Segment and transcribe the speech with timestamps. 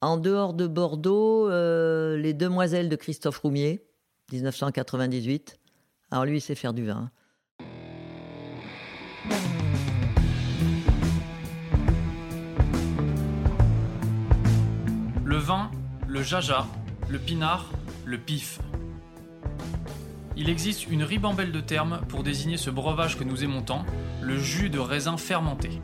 [0.00, 3.82] En dehors de Bordeaux, euh, Les Demoiselles de Christophe Roumier,
[4.30, 5.58] 1998.
[6.12, 7.10] Alors lui, il sait faire du vin.
[15.24, 15.72] Le vin,
[16.06, 16.68] le jaja,
[17.08, 17.72] le pinard,
[18.04, 18.60] le pif.
[20.36, 23.84] Il existe une ribambelle de termes pour désigner ce breuvage que nous aimons tant,
[24.22, 25.82] le jus de raisin fermenté.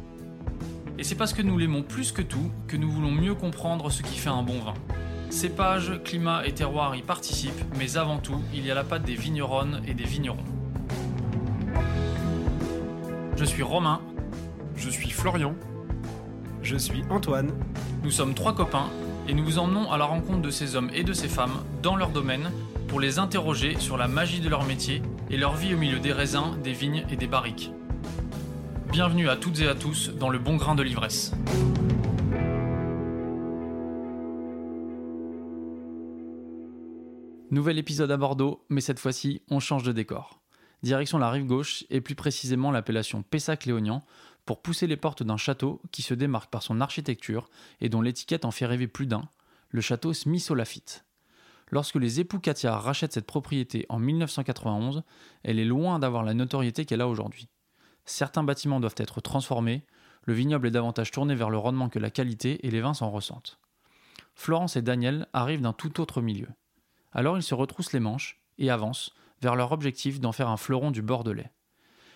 [0.99, 4.03] Et c'est parce que nous l'aimons plus que tout que nous voulons mieux comprendre ce
[4.03, 4.75] qui fait un bon vin.
[5.29, 9.17] Cépage, climat et terroir y participent, mais avant tout, il y a la patte des
[9.17, 10.45] vigneronnes et des vignerons.
[13.37, 14.01] Je suis Romain,
[14.77, 15.55] Je suis Florian.
[16.63, 17.53] Je suis Antoine.
[18.05, 18.89] nous sommes trois copains
[19.29, 21.97] et nous vous emmenons à la rencontre de ces hommes et de ces femmes dans
[21.97, 22.51] leur domaine
[22.89, 26.13] pour les interroger sur la magie de leur métier et leur vie au milieu des
[26.13, 27.73] raisins, des vignes et des barriques.
[28.95, 31.33] Bienvenue à toutes et à tous dans le bon grain de l'ivresse.
[37.51, 40.41] Nouvel épisode à Bordeaux, mais cette fois-ci, on change de décor.
[40.85, 44.05] Direction la rive gauche, et plus précisément l'appellation Pessac-Léognan,
[44.47, 48.45] pour pousser les portes d'un château qui se démarque par son architecture et dont l'étiquette
[48.45, 49.29] en fait rêver plus d'un,
[49.71, 51.05] le château Smith-Lafitte.
[51.73, 55.03] Lorsque les époux Katia rachètent cette propriété en 1991,
[55.43, 57.49] elle est loin d'avoir la notoriété qu'elle a aujourd'hui.
[58.05, 59.85] Certains bâtiments doivent être transformés,
[60.25, 63.11] le vignoble est davantage tourné vers le rendement que la qualité et les vins s'en
[63.11, 63.59] ressentent.
[64.35, 66.49] Florence et Daniel arrivent d'un tout autre milieu.
[67.13, 70.91] Alors ils se retroussent les manches et avancent vers leur objectif d'en faire un fleuron
[70.91, 71.53] du Bordelais.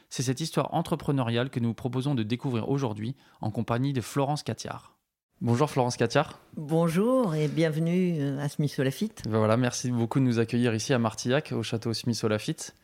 [0.09, 4.43] C'est cette histoire entrepreneuriale que nous vous proposons de découvrir aujourd'hui en compagnie de Florence
[4.43, 4.97] Catiard.
[5.41, 6.41] Bonjour Florence Catiard.
[6.57, 9.23] Bonjour et bienvenue euh, à Smith Lafitte.
[9.29, 12.75] Ben voilà, merci beaucoup de nous accueillir ici à Martillac, au château Smith Lafitte.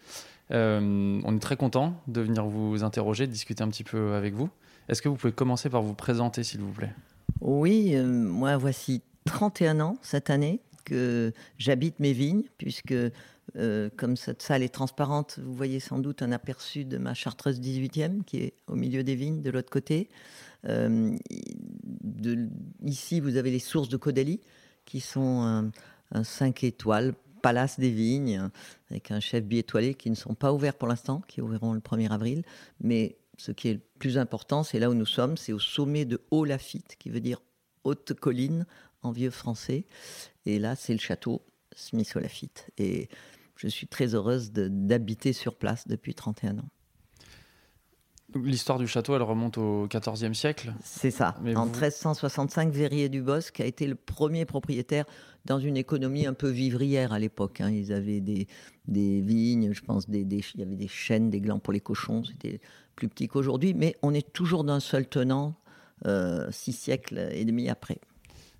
[0.50, 4.34] Euh, on est très content de venir vous interroger, de discuter un petit peu avec
[4.34, 4.50] vous.
[4.88, 6.92] Est-ce que vous pouvez commencer par vous présenter, s'il vous plaît?
[7.40, 12.94] Oui, euh, moi voici 31 ans cette année que j'habite mes vignes, puisque
[13.56, 17.60] euh, comme cette salle est transparente, vous voyez sans doute un aperçu de ma chartreuse
[17.60, 20.08] 18e qui est au milieu des vignes de l'autre côté.
[22.84, 24.40] Ici, vous avez les sources de Caudalie
[24.84, 25.70] qui sont
[26.12, 27.14] un 5 étoiles,
[27.44, 28.48] palace des vignes,
[28.90, 32.10] avec un chef biétoilé qui ne sont pas ouverts pour l'instant, qui ouvriront le 1er
[32.10, 32.42] avril.
[32.80, 36.06] Mais ce qui est le plus important, c'est là où nous sommes, c'est au sommet
[36.06, 37.42] de Haut-Lafitte, qui veut dire
[37.84, 38.64] haute colline
[39.02, 39.84] en vieux français.
[40.46, 41.42] Et là, c'est le château
[41.76, 42.70] Smith-Lafitte.
[42.78, 43.10] Et
[43.56, 46.70] je suis très heureuse d'habiter sur place depuis 31 ans.
[48.42, 50.72] L'histoire du château, elle remonte au XIVe siècle.
[50.82, 51.36] C'est ça.
[51.42, 55.04] Mais en vous- 1365, Verrier du Bosc a été le premier propriétaire
[55.44, 57.60] dans une économie un peu vivrière à l'époque.
[57.60, 57.70] hein.
[57.70, 58.48] Ils avaient des,
[58.88, 61.80] des vignes, je pense, des, des- il y avait des chênes, des glands pour les
[61.80, 62.24] cochons.
[62.24, 62.60] C'était
[62.96, 65.54] plus petit qu'aujourd'hui, mais on est toujours d'un seul tenant,
[66.06, 67.98] euh, six siècles et demi après.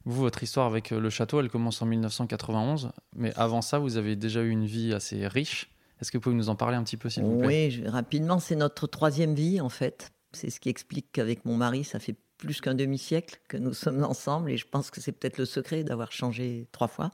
[0.04, 2.90] Vous, votre histoire avec euh, le château, elle commence en 1991.
[3.16, 5.70] Mais avant ça, vous avez déjà eu une vie assez riche.
[6.00, 7.46] Est-ce que vous pouvez nous en parler un petit peu, s'il vous plaît?
[7.46, 10.12] Oui, rapidement, c'est notre troisième vie en fait.
[10.32, 14.04] C'est ce qui explique qu'avec mon mari, ça fait plus qu'un demi-siècle que nous sommes
[14.04, 17.12] ensemble et je pense que c'est peut-être le secret d'avoir changé trois fois.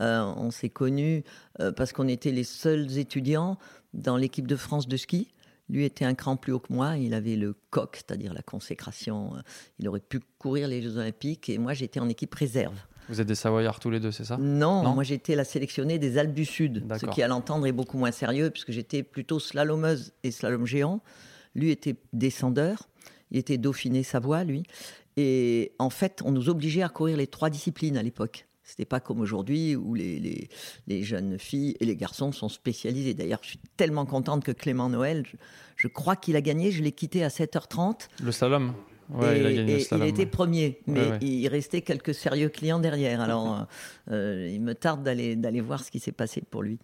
[0.00, 1.24] Euh, on s'est connus
[1.60, 3.58] euh, parce qu'on était les seuls étudiants
[3.92, 5.28] dans l'équipe de France de ski.
[5.68, 9.34] Lui était un cran plus haut que moi, il avait le coq, c'est-à-dire la consécration.
[9.36, 9.40] Euh,
[9.78, 12.76] Il aurait pu courir les Jeux Olympiques et moi j'étais en équipe réserve.
[13.08, 14.36] Vous êtes des Savoyards tous les deux, c'est ça?
[14.38, 17.72] Non, Non moi j'étais la sélectionnée des Alpes du Sud, ce qui à l'entendre est
[17.72, 21.00] beaucoup moins sérieux puisque j'étais plutôt slalomeuse et slalom géant.
[21.54, 22.88] Lui était descendeur,
[23.30, 24.64] il était Dauphiné Savoie, lui.
[25.16, 28.46] Et en fait, on nous obligeait à courir les trois disciplines à l'époque.
[28.64, 30.48] C'était pas comme aujourd'hui où les, les,
[30.86, 33.12] les jeunes filles et les garçons sont spécialisés.
[33.12, 35.36] D'ailleurs, je suis tellement contente que Clément Noël, je,
[35.76, 38.72] je crois qu'il a gagné, je l'ai quitté à 7h30 Le slalom?
[39.10, 40.06] Ouais, et, il a gagné et le slalom.
[40.06, 41.18] il était premier, mais Ouais, ouais.
[41.20, 43.20] il restait quelques sérieux clients derrière.
[43.20, 43.66] Alors,
[44.10, 46.78] euh, il me tarde d'aller d'aller voir ce qui s'est passé pour lui,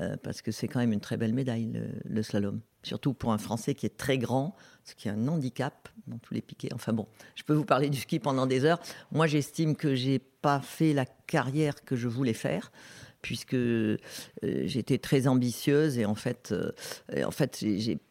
[0.00, 3.32] euh, parce que c'est quand même une très belle médaille le, le slalom, surtout pour
[3.32, 6.72] un Français qui est très grand, ce qui est un handicap dans tous les piquets.
[6.74, 8.80] Enfin bon, je peux vous parler du ski pendant des heures.
[9.10, 12.72] Moi, j'estime que j'ai pas fait la carrière que je voulais faire
[13.22, 13.96] puisque euh,
[14.42, 16.72] j'étais très ambitieuse et en fait, euh,
[17.24, 17.64] en fait,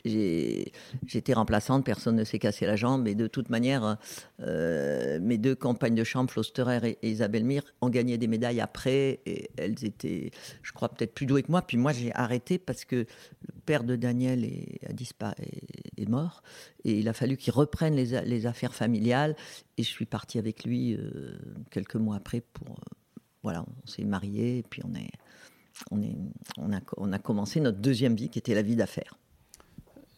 [0.06, 3.98] j'étais remplaçante, personne ne s'est cassé la jambe et de toute manière,
[4.40, 8.62] euh, mes deux compagnes de chambre, Flo Sterer et, Isabelle Mir, ont gagné des médailles
[8.62, 10.32] après et elles étaient,
[10.64, 11.62] je crois, peut-être plus douées que moi.
[11.62, 16.10] Puis moi, j'ai arrêté parce que le père de Daniel est, a disparu, est, est
[16.10, 16.42] mort
[16.86, 19.36] et il a fallu qu'il reprenne les, affaires familiales
[19.78, 20.98] et je suis partie avec lui
[21.70, 22.80] quelques mois après pour
[23.44, 25.12] voilà, on s'est mariés et puis on est,
[25.92, 26.16] on est,
[26.58, 29.18] on a, on a commencé notre deuxième vie qui était la vie d'affaires.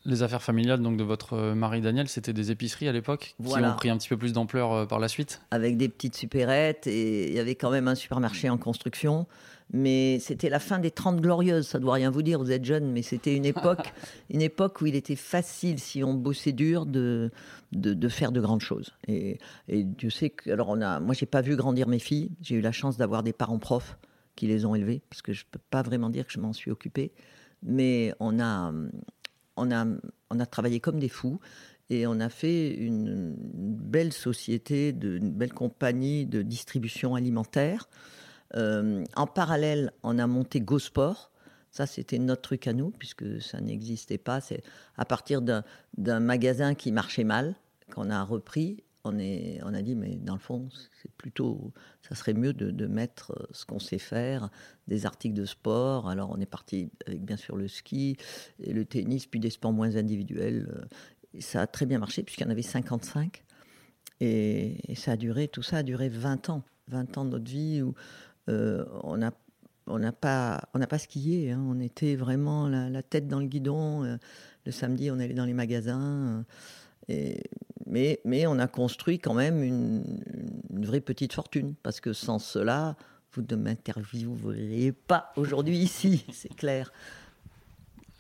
[0.06, 3.54] Les affaires familiales donc de votre euh, mari Daniel, c'était des épiceries à l'époque qui
[3.56, 5.42] ont pris un petit peu plus d'ampleur euh, par la suite?
[5.52, 9.28] Avec des petites supérettes et il y avait quand même un supermarché en construction.
[9.72, 12.92] Mais c'était la fin des 30 glorieuses, ça doit rien vous dire, vous êtes jeune,
[12.92, 13.94] mais c'était une époque,
[14.30, 17.32] une époque où il était facile, si on bossait dur, de,
[17.72, 18.94] de, faire de grandes choses.
[19.08, 19.40] Et,
[19.70, 22.56] et Dieu sait que, alors on a, moi j'ai pas vu grandir mes filles, j'ai
[22.56, 23.98] eu la chance d'avoir des parents profs
[24.36, 26.70] qui les ont élevées, parce que je peux pas vraiment dire que je m'en suis
[26.70, 27.14] occupée,
[27.64, 28.72] mais on a,
[29.56, 29.86] on a,
[30.30, 31.40] on a travaillé comme des fous
[31.90, 37.90] et on a fait une, belle société, une belle compagnie de distribution alimentaire.
[38.56, 41.32] Euh, en parallèle, on a monté GoSport.
[41.72, 44.42] Ça, c'était notre truc à nous, puisque ça n'existait pas.
[44.42, 44.64] C'est
[44.96, 47.56] à partir d'un magasin qui marchait mal
[47.92, 50.70] qu'on a repris on, a dit, mais dans le fond,
[51.02, 51.74] c'est plutôt,
[52.08, 54.50] ça serait mieux de, mettre euh, ce qu'on sait faire,
[54.88, 56.10] des articles de sport.
[56.10, 58.18] Alors, on est parti avec bien sûr le ski
[58.60, 60.70] et le tennis, puis des sports moins individuels.
[60.74, 63.44] Euh, ça a très bien marché, puisqu'il y en avait 55.
[64.22, 66.64] Et, ça a duré, tout ça a duré 20 ans.
[66.88, 67.94] 20 ans de notre vie où
[68.50, 71.52] euh, on n'a pas, pas skié.
[71.52, 71.62] Hein.
[71.68, 74.04] On était vraiment la, tête dans le guidon.
[74.66, 76.46] le samedi, on allait dans les magasins.
[77.10, 77.44] Et
[77.94, 80.04] mais, mais on a construit quand même une,
[80.72, 82.96] vraie petite fortune, parce que sans cela,
[83.34, 86.92] vous ne m'intervieweriez pas aujourd'hui ici, c'est clair.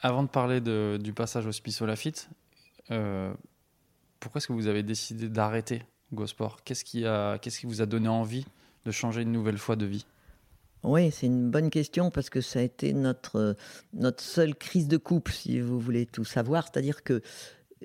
[0.02, 2.30] Avant de parler de, du passage au Spisso Lafitte,
[2.92, 3.34] euh,
[4.20, 5.81] pourquoi est-ce que vous avez décidé d'arrêter
[6.14, 6.64] GoSport?
[6.64, 8.46] Qu'est-ce qui, a, qu'est-ce qui vous a donné envie
[8.86, 10.06] de changer une nouvelle fois de vie?
[10.84, 13.56] Oui, c'est une bonne question parce que ça a été notre,
[13.94, 16.66] notre seule crise de couple, si vous voulez tout savoir.
[16.66, 17.14] C'est-à-dire que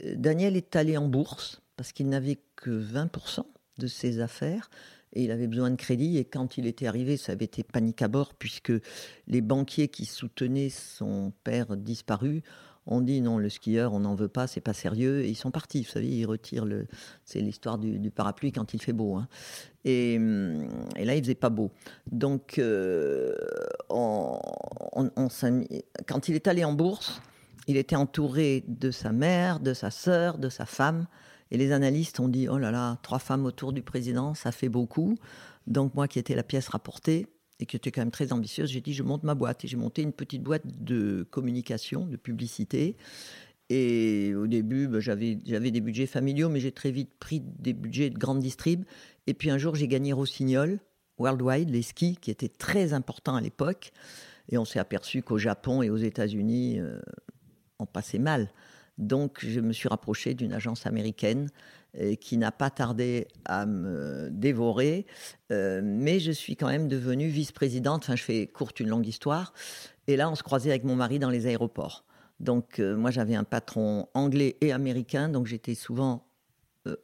[0.05, 3.45] euh, Daniel est allé en bourse parce qu'il n'avait que 20%
[3.79, 4.69] de ses affaires
[5.15, 6.19] et il avait besoin de crédit.
[6.19, 8.73] Et quand il était arrivé, ça avait été panique à bord puisque
[9.29, 12.43] les banquiers qui soutenaient son père disparu
[12.87, 15.21] ont dit non, le skieur, on n'en veut pas, c'est pas sérieux.
[15.21, 15.83] Et ils sont partis.
[15.83, 16.87] Vous savez, ils retirent le.
[17.25, 19.15] C'est l'histoire du, parapluie quand il fait beau.
[19.15, 19.29] Hein.
[19.85, 21.71] Et, là, il faisait pas beau.
[22.11, 23.37] Donc, euh,
[26.07, 27.23] quand il est allé en bourse,
[27.69, 31.07] il était entouré de sa mère, de sa sœur, de sa femme.
[31.51, 34.69] Et les analystes ont dit, oh là là, trois femmes autour du président, ça fait
[34.69, 35.17] beaucoup.
[35.67, 37.27] Donc moi qui étais la pièce rapportée
[37.61, 39.65] et qui était quand même très ambitieuse, j'ai dit, je monte ma boîte.
[39.65, 42.97] Et j'ai monté une petite boîte de communication, de publicité.
[43.71, 48.11] Et au début, bah, j'avais, des budgets familiaux, mais j'ai très vite pris des budgets
[48.11, 48.85] de grande distrib.
[49.27, 50.79] Et puis un jour, j'ai gagné Rossignol,
[51.19, 53.93] Worldwide, les skis, qui étaient très importants à l'époque.
[54.51, 56.99] Et on s'est aperçu qu'au Japon et aux États-Unis, euh,
[57.79, 58.51] on passait mal.
[58.99, 61.49] Donc, je me suis rapproché d'une agence américaine
[61.97, 65.07] euh, qui n'a pas tardé à me dévorer.
[65.53, 68.03] Euh, mais je suis quand même devenue vice-présidente.
[68.05, 69.55] Enfin, je fais courte une longue histoire.
[70.09, 72.05] Et là, on se croisait avec mon mari dans les aéroports.
[72.41, 75.29] Donc, euh, moi, j'avais un patron anglais et américain.
[75.29, 76.27] Donc, j'étais souvent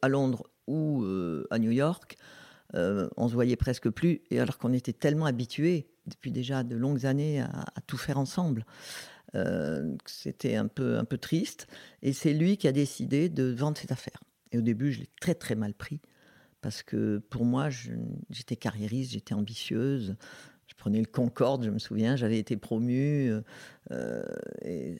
[0.01, 1.05] à Londres ou
[1.51, 2.17] à New York.
[2.73, 4.23] on se voyait presque plus.
[4.31, 8.65] Et alors qu'on était tellement habitués, depuis déjà de longues années, à tout faire ensemble.
[9.33, 11.67] Euh, c'était un peu, un peu triste.
[12.01, 14.21] Et c'est lui qui a décidé de vendre cette affaire.
[14.51, 16.01] Et au début, je l'ai très très mal pris
[16.61, 17.69] parce que pour moi,
[18.31, 20.15] j'étais carriériste, j'étais ambitieuse.
[20.65, 23.31] Je prenais le Concorde, je me souviens, j'avais été promue.
[23.91, 24.23] Euh,
[24.63, 24.97] et,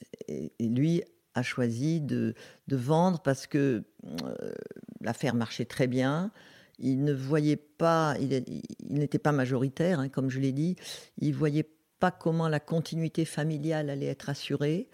[0.60, 1.02] lui
[1.34, 2.36] a choisi de,
[2.68, 4.54] de vendre parce que euh,
[5.02, 6.32] l'affaire marchait très bien.
[6.78, 8.44] Il ne voyait pas, il,
[8.88, 10.76] n'était pas majoritaire, hein, comme je l'ai dit.
[11.18, 11.68] Il voyait
[12.12, 14.88] comment la continuité familiale allait être assurée.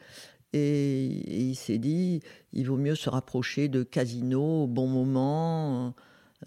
[0.53, 2.21] Et, il s'est dit,
[2.53, 5.93] il vaut mieux se rapprocher de Casino au bon moment.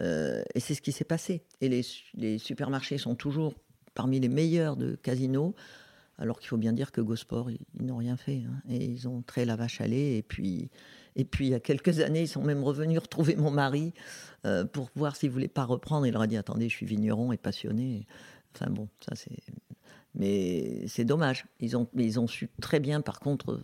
[0.01, 1.43] Euh, et c'est ce qui s'est passé.
[1.61, 3.55] Et les, supermarchés sont toujours
[3.95, 5.55] parmi les meilleurs de Casino,
[6.19, 8.43] alors qu'il faut bien dire que Gosport, ils, n'ont rien fait.
[8.47, 8.61] Hein.
[8.69, 10.17] Et ils ont très la vache à lait.
[10.17, 10.71] Et puis,
[11.17, 13.95] et puis, il y a quelques années, ils sont même revenus retrouver mon mari
[14.45, 16.07] euh, pour voir s'il voulait pas reprendre.
[16.07, 18.07] Il leur a dit, attendez, je suis vigneron et passionné.
[18.55, 19.37] Enfin bon, ça c'est
[20.15, 21.47] mais c'est dommage.
[21.61, 23.61] Ils ont, ils ont su très bien, par contre,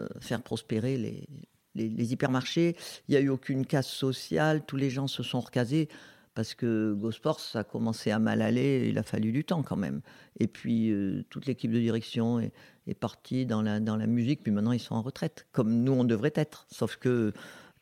[0.00, 1.26] euh, faire prospérer les,
[1.74, 2.76] les, hypermarchés.
[3.08, 4.62] Il n'y a eu aucune casse sociale.
[4.66, 5.88] Tous les gens se sont recasés
[6.34, 8.86] parce que Gosport, ça a commencé à mal aller.
[8.88, 10.02] Il a fallu du temps quand même.
[10.38, 12.52] Et puis, euh, toute l'équipe de direction est,
[13.00, 14.42] partie dans la, dans la musique.
[14.42, 16.66] Puis maintenant, ils sont en retraite, comme nous, on devrait être.
[16.70, 17.32] Sauf que,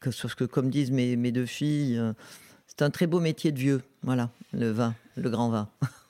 [0.01, 2.13] que sauf que comme disent mes, mes deux filles, euh,
[2.67, 3.83] c'est un très beau métier de vieux.
[4.03, 5.69] Voilà, le vin, le grand vin.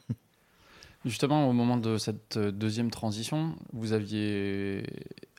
[1.06, 4.82] Justement, au moment de cette euh, deuxième transition, vous aviez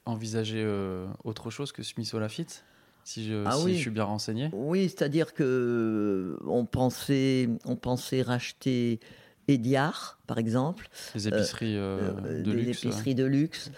[0.06, 2.64] envisagé euh, autre chose que Smith Lafitte
[3.04, 4.50] si, je, ah si je suis bien renseigné?
[4.54, 9.02] Oui, c'est-à-dire que euh, on pensait, on pensait racheter
[9.50, 10.88] et Diar, par exemple.
[11.16, 12.66] Les épiceries de luxe.
[12.66, 13.72] Les épiceries de luxe,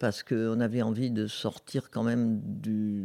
[0.00, 3.04] parce qu'on avait envie de sortir quand même du,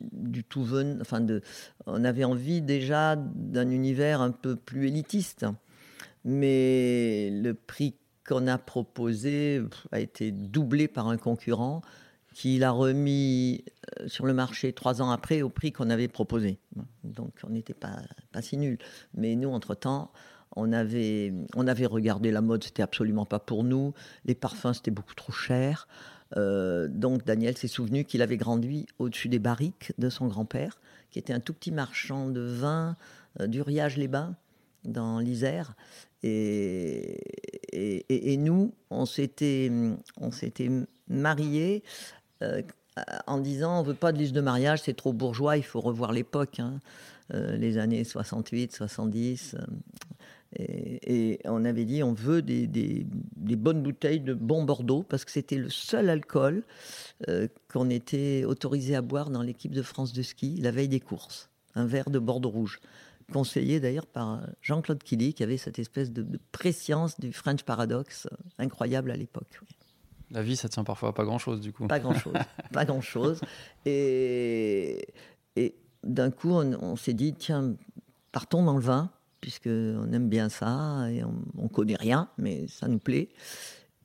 [0.00, 1.42] du tout ven, enfin de,
[1.86, 5.46] on avait envie déjà d'un univers un peu plus élitiste.
[6.24, 11.82] Mais le prix qu'on a proposé a été doublé par un concurrent
[12.32, 13.64] qui l'a remis
[14.00, 16.58] euh, sur le marché trois ans après au prix qu'on avait proposé.
[17.04, 17.98] Donc on n'était pas,
[18.32, 18.78] pas si nul.
[19.14, 20.12] Mais nous, entre-temps,
[20.56, 23.94] on avait, on avait regardé la mode, c'était absolument pas pour nous.
[24.24, 25.88] Les parfums, c'était beaucoup trop cher.
[26.36, 31.18] Euh, donc Daniel s'est souvenu qu'il avait grandi au-dessus des barriques de son grand-père, qui
[31.18, 32.96] était un tout petit marchand de vin
[33.40, 34.34] euh, d'Uriage-les-Bains,
[34.84, 35.74] dans l'Isère.
[36.22, 37.18] Et,
[37.72, 39.70] et, nous, on s'était,
[41.08, 41.82] mariés
[42.42, 42.62] euh,
[43.26, 46.12] en disant on veut pas de liste de mariage, c'est trop bourgeois, il faut revoir
[46.12, 46.78] l'époque, hein.
[47.32, 49.56] les années 68, 70.
[50.58, 55.30] Et, on avait dit on veut des, des, bonnes bouteilles de bon Bordeaux parce que
[55.30, 56.62] c'était le seul alcool
[57.28, 61.00] euh, qu'on était autorisé à boire dans l'équipe de France de ski la veille des
[61.00, 61.48] courses.
[61.74, 62.80] Un verre de Bordeaux rouge.
[63.32, 68.36] Conseillé d'ailleurs par Jean-Claude Killy qui avait cette espèce de, préscience du French Paradox euh,
[68.58, 69.60] incroyable à l'époque.
[70.30, 71.86] La vie, ça tient parfois à pas grand-chose du coup.
[71.86, 72.34] Pas grand-chose.
[72.72, 73.40] pas grand-chose.
[73.84, 75.06] Et,
[75.56, 77.74] et d'un coup, on, on s'est dit tiens,
[78.32, 79.10] partons dans le vin
[79.42, 83.28] puisqu'on aime bien ça et on, ne connaît rien, mais ça nous plaît.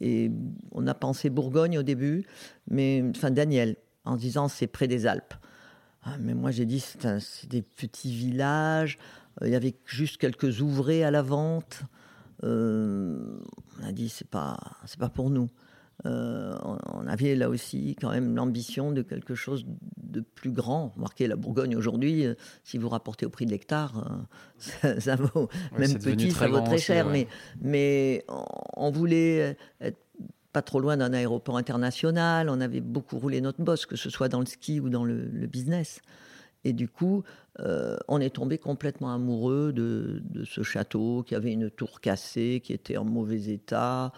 [0.01, 0.29] Et
[0.71, 2.25] on a pensé Bourgogne au début,
[2.69, 5.35] mais enfin Daniel, en disant c'est près des Alpes.
[6.09, 8.97] Ah, mais moi j'ai dit c'est des petits villages,
[9.41, 11.81] euh, il y avait juste quelques ouvrés à la vente.
[12.43, 13.39] Euh,
[13.79, 15.49] on a dit c'est pas c'est pas pour nous.
[16.05, 16.55] Euh,
[16.93, 19.65] on avait là aussi quand même l'ambition de quelque chose
[19.97, 20.89] de plus grand.
[20.95, 24.27] Remarquez, la Bourgogne aujourd'hui, euh, si vous rapportez au prix de l'hectare,
[24.85, 27.07] euh, ça, vaut, même petit, ça vaut très cher.
[27.07, 27.27] Mais,
[27.61, 28.25] mais
[28.75, 29.97] on voulait être
[30.53, 32.49] pas trop loin d'un aéroport international.
[32.49, 35.15] On avait beaucoup roulé notre boss, que ce soit dans le ski ou dans le,
[35.47, 36.01] business.
[36.63, 37.23] Et du coup,
[38.07, 42.73] on est tombé complètement amoureux de, de, ce château qui avait une tour cassée, qui
[42.73, 44.11] était en mauvais état.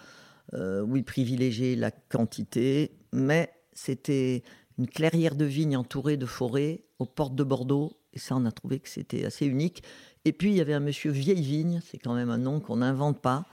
[0.54, 4.44] Euh, oui, privilégier la quantité, mais c'était
[4.78, 7.98] une clairière de vignes entourée de forêts aux portes de Bordeaux.
[8.14, 9.84] Et ça, on a trouvé que c'était assez unique.
[10.26, 12.78] Et puis, il y avait un monsieur Vieille Vigne, c'est quand même un nom qu'on
[12.78, 13.46] n'invente pas,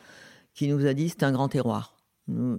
[0.55, 1.96] qui nous a dit c'est un grand terroir.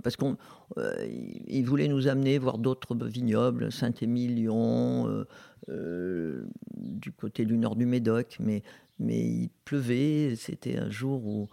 [0.02, 0.36] Parce qu'il
[0.78, 5.26] euh, voulait nous amener voir d'autres vignobles, Saint-Émilion,
[5.70, 6.46] euh,
[6.78, 8.64] du côté du nord du Médoc, mais,
[9.00, 10.36] mais il pleuvait.
[10.38, 11.48] C'était un jour où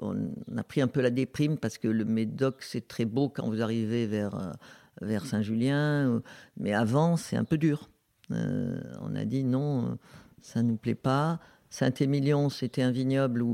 [0.00, 0.16] on
[0.56, 3.62] a pris un peu la déprime parce que le Médoc, c'est très beau quand vous
[3.62, 4.52] arrivez vers, euh,
[5.00, 6.20] vers Saint-Julien,
[6.56, 7.90] mais avant, c'est un peu dur.
[8.32, 9.98] Euh, on a dit non,
[10.42, 11.38] ça ne nous plaît pas.
[11.70, 13.44] Saint-Émilion, c'était un vignoble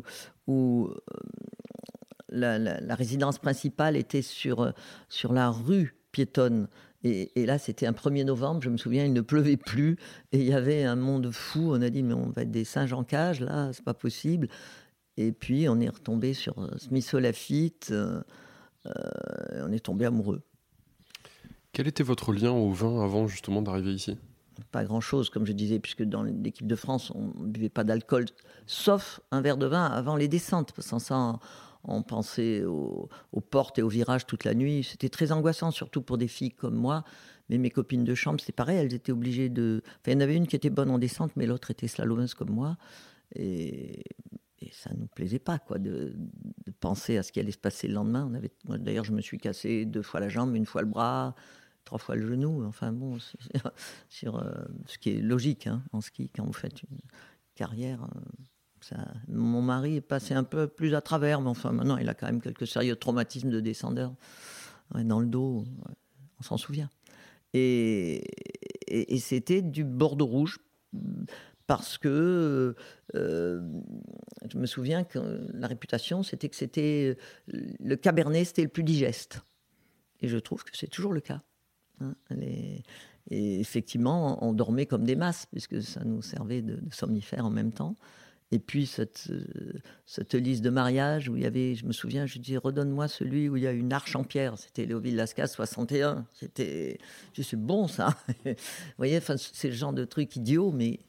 [0.47, 0.91] où
[2.35, 4.73] euh, la, résidence principale était sur,
[5.09, 6.69] sur la rue piétonne.
[7.03, 9.97] Et, et là, c'était un 1er novembre, je me souviens, il ne pleuvait plus.
[10.33, 11.73] Et il y avait un monde fou.
[11.73, 14.49] On a dit, mais on va être des singes en cage, là, c'est pas possible.
[15.17, 17.89] Et puis, on est retombé sur euh, Smith Lafitte.
[17.91, 18.21] Euh,
[18.87, 20.43] euh, on est tombé amoureux.
[21.73, 24.17] Quel était votre lien au vin avant justement d'arriver ici?
[24.71, 28.27] Pas grand-chose, comme je disais, puisque dans l'équipe de France, on ne buvait pas d'alcool,
[28.67, 30.73] sauf un verre de vin avant les descentes.
[30.79, 31.39] Sans ça,
[31.85, 33.09] on pensait aux,
[33.51, 34.85] portes et aux virages toute la nuit.
[34.85, 37.05] C'était très angoissant, surtout pour des filles comme moi.
[37.51, 39.83] Mais mes copines de chambre, c'est pareil, elles étaient obligées de.
[39.85, 42.35] Enfin, il y en avait une qui était bonne en descente, mais l'autre était slalomeuse
[42.35, 42.77] comme moi.
[43.37, 44.03] Et
[44.73, 46.15] ça nous plaisait pas quoi de,
[46.81, 48.27] penser à ce qui allait se passer le lendemain.
[48.31, 51.35] On avait, d'ailleurs, je me suis cassé deux fois la jambe, une fois le bras,
[51.85, 52.65] trois fois le genou.
[52.65, 53.19] Enfin bon,
[54.09, 54.53] sur, euh,
[54.87, 56.99] ce qui est logique hein, en ski quand vous faites une
[57.55, 58.05] carrière.
[58.05, 58.21] Euh,
[59.29, 62.27] mon mari est passé un peu plus à travers, mais enfin maintenant il a quand
[62.27, 64.15] même quelques sérieux traumatismes de descendeur
[64.95, 65.65] dans le dos.
[66.39, 66.91] on s'en souvient.
[67.53, 68.23] et,
[69.19, 70.59] c'était du Bordeaux rouge
[71.67, 72.75] parce que
[73.15, 73.61] euh,
[74.51, 79.41] je me souviens que la réputation, c'était que c'était le cabernet, c'était le plus digeste.
[80.21, 81.43] Et je trouve que c'est toujours le cas.
[82.01, 82.15] Hein.
[82.41, 82.83] et
[83.31, 87.73] effectivement, on dormait comme des masses, puisque ça nous servait de, de somnifères en même
[87.73, 87.97] temps.
[88.55, 89.73] Et puis cette, euh,
[90.07, 93.49] cette liste de mariage où il y avait, je me souviens, je dis redonne-moi celui
[93.49, 94.57] où il y a une arche en pierre.
[94.57, 96.25] C'était Léoville Lascas 61.
[96.33, 96.99] C'était,
[97.35, 98.17] c'est bon ça.
[98.45, 98.55] Vous
[98.97, 101.01] voyez, enfin, c'est le genre de truc idiot, mais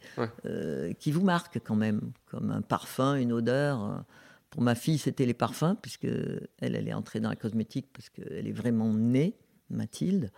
[0.47, 4.03] euh, qui vous marque quand même, comme un parfum, une odeur.
[4.49, 8.09] Pour ma fille, c'était les parfums, puisque elle, elle est entrée dans la cosmétique parce
[8.09, 9.35] qu'elle est vraiment née,
[9.69, 10.31] Mathilde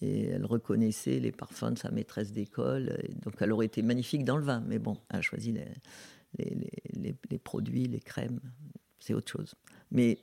[0.00, 2.96] et elle reconnaissait les parfums de sa maîtresse d'école.
[3.24, 5.64] Donc elle aurait été magnifique dans le vin, mais bon, elle a choisi les,
[6.38, 8.40] les, les, produits, les crèmes.
[8.98, 9.54] c'est autre chose.
[9.90, 10.18] Mais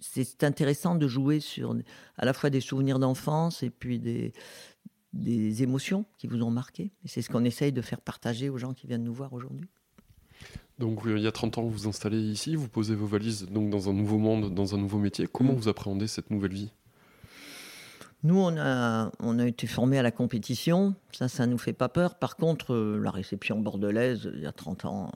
[0.00, 1.76] c'est intéressant de jouer sur
[2.16, 4.32] à la fois des souvenirs d'enfance et puis des,
[5.14, 6.92] des émotions qui vous ont marqué.
[7.04, 9.68] Et c'est ce qu'on essaye de faire partager aux gens qui viennent nous voir aujourd'hui.
[10.78, 13.70] Donc il y a 30 ans, vous vous installez ici, vous posez vos valises donc
[13.70, 15.28] dans un nouveau monde, dans un nouveau métier.
[15.32, 15.56] Comment mm.
[15.56, 16.72] vous appréhendez cette nouvelle vie?
[18.24, 21.74] Nous, on a, on a été formés à la compétition, ça, ça ne nous fait
[21.74, 22.14] pas peur.
[22.14, 25.12] Par contre, euh, la réception bordelaise, il y a 30 ans,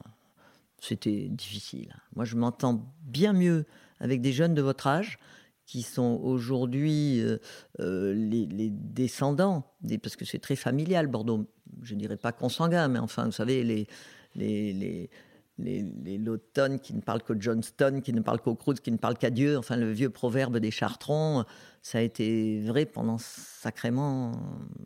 [0.79, 1.97] c'était difficile.
[2.15, 3.65] Moi, je m'entends bien mieux
[3.99, 5.19] avec des jeunes de votre âge
[5.65, 7.39] qui sont aujourd'hui euh,
[7.81, 9.65] euh, les, descendants,
[10.03, 11.47] parce que c'est très familial, Bordeaux.
[11.83, 13.87] Je ne dirais pas consanguin, mais enfin, vous savez, les,
[14.35, 15.11] les, les,
[15.59, 19.19] les Lawton qui ne parlent qu'au Johnston, qui ne parlent qu'au Cruz, qui ne parlent
[19.19, 21.45] qu'à Dieu, enfin le vieux proverbe des Chartrons,
[21.83, 24.33] ça a été vrai pendant sacrément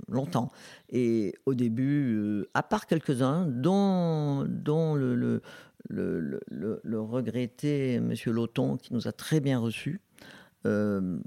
[0.08, 0.50] longtemps.
[0.90, 8.14] Et au début, euh, à part quelques-uns, dont, le, le, le, regretté M.
[8.26, 10.00] Lawton, qui nous a très bien reçus,
[10.66, 11.18] euh,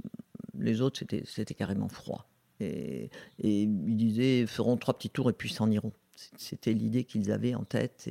[0.58, 2.28] les autres, c'était carrément froid.
[2.62, 3.10] Et,
[3.40, 5.92] et ils disaient, feront trois petits tours et puis s'en iront.
[6.38, 8.10] C'était l'idée qu'ils avaient en tête.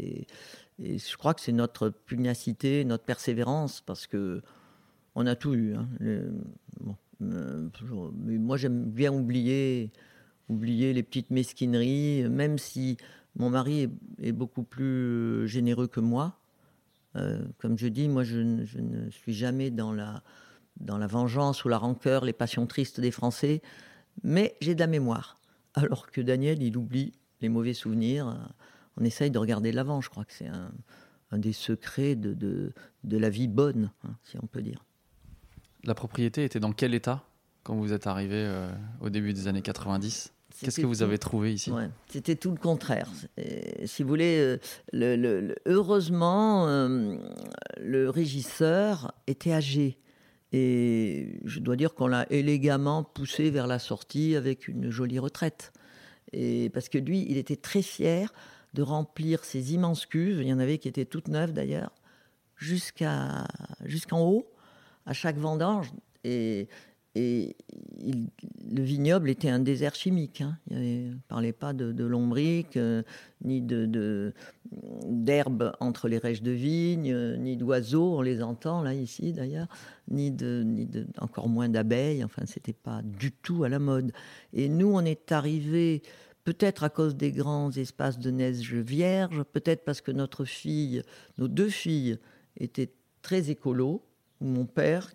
[0.83, 4.43] Et je crois que c'est notre pugnacité, notre persévérance, parce que
[5.15, 5.75] on a tout eu.
[5.75, 5.89] Hein.
[6.03, 6.31] Euh,
[7.21, 9.93] moi, j'aime bien oublier,
[10.49, 12.97] oublier les petites mesquineries, même si
[13.37, 13.89] mon mari
[14.21, 16.39] est, beaucoup plus généreux que moi.
[17.17, 20.23] Euh, comme je dis, moi, je, ne suis jamais dans la,
[20.81, 23.63] dans la vengeance ou la rancœur, les passions tristes des Français,
[24.25, 25.37] mais j'ai de la mémoire.
[25.75, 28.53] Alors que Daniel, il oublie les mauvais souvenirs
[28.97, 30.01] on essaye de regarder l'avant.
[30.01, 34.47] Je crois que c'est un, des secrets de, de, la vie bonne, hein, si on
[34.47, 34.85] peut dire.
[35.83, 37.25] La propriété était dans quel état
[37.65, 38.71] quand vous êtes arrivé euh,
[39.01, 41.73] au début des années 90 Qu'est-ce que vous avez trouvé ici?
[42.09, 43.11] C'était tout le contraire.
[43.85, 44.59] si vous voulez, euh,
[44.93, 47.17] le, heureusement, euh,
[47.81, 49.99] le régisseur était âgé.
[50.53, 55.73] Et je dois dire qu'on l'a élégamment poussé vers la sortie avec une jolie retraite.
[56.33, 58.33] Et parce que lui, il était très fier
[58.75, 61.93] de remplir ces immenses cuves, il y en avait qui étaient toutes neuves d'ailleurs,
[62.57, 63.47] jusqu'à
[63.85, 64.47] jusqu'en haut,
[65.07, 65.93] à chaque vendange.
[66.25, 66.69] Et,
[67.15, 67.57] et
[68.69, 70.41] le vignoble était un désert chimique.
[70.41, 70.59] Hein.
[70.71, 72.11] Il ne parlait pas de, de
[72.77, 73.03] euh,
[73.45, 74.33] ni de,
[75.07, 79.69] d'herbes entre les rêches de vigne, euh, ni d'oiseaux, on les entend là ici d'ailleurs,
[80.11, 82.25] ni de, ni de encore moins d'abeilles.
[82.25, 84.11] Enfin, c'était pas du tout à la mode.
[84.53, 86.03] Et nous, on est arrivés
[86.45, 91.03] peut-être à cause des grands espaces de neige vierge, peut-être parce que notre fille,
[91.39, 92.19] nos deux filles,
[92.59, 94.05] étaient très écolos.
[94.41, 95.11] Mon père,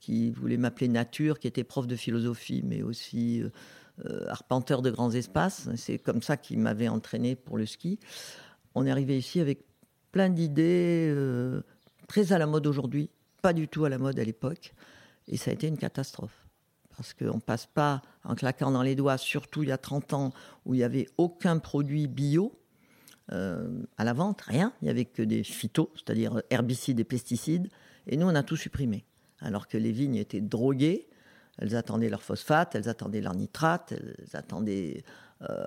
[0.00, 3.42] qui, voulait m'appeler nature, qui était prof de philosophie, mais aussi
[4.04, 5.68] euh, arpenteur de grands espaces.
[5.76, 7.98] C'est comme ça qu'il m'avait entraîné pour le ski.
[8.76, 9.64] On est arrivé ici avec
[10.12, 11.62] plein d'idées euh,
[12.06, 13.10] très à la mode aujourd'hui,
[13.42, 14.74] pas du tout à la mode à l'époque,
[15.26, 16.45] et ça a été une catastrophe
[16.96, 20.12] parce qu'on ne passe pas en claquant dans les doigts, surtout il y a 30
[20.14, 20.32] ans
[20.64, 22.58] où il n'y avait aucun produit bio
[23.32, 24.72] euh, à la vente, rien.
[24.80, 27.68] Il n'y avait que des phytos, c'est-à-dire herbicides et pesticides.
[28.06, 29.04] Et nous, on a tout supprimé.
[29.40, 31.08] Alors que les vignes étaient droguées,
[31.58, 35.04] elles attendaient leur phosphate, elles attendaient leur nitrate, elles attendaient
[35.42, 35.66] euh,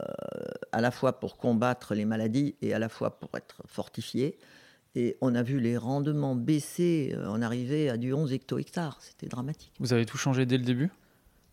[0.71, 4.37] à la fois pour combattre les maladies et à la fois pour être fortifiées.
[4.95, 8.97] Et on a vu les rendements baisser, euh, on arrivait à du 11 hecto-hectares.
[9.01, 9.73] C'était dramatique.
[9.79, 10.89] Vous avez tout changé dès le début?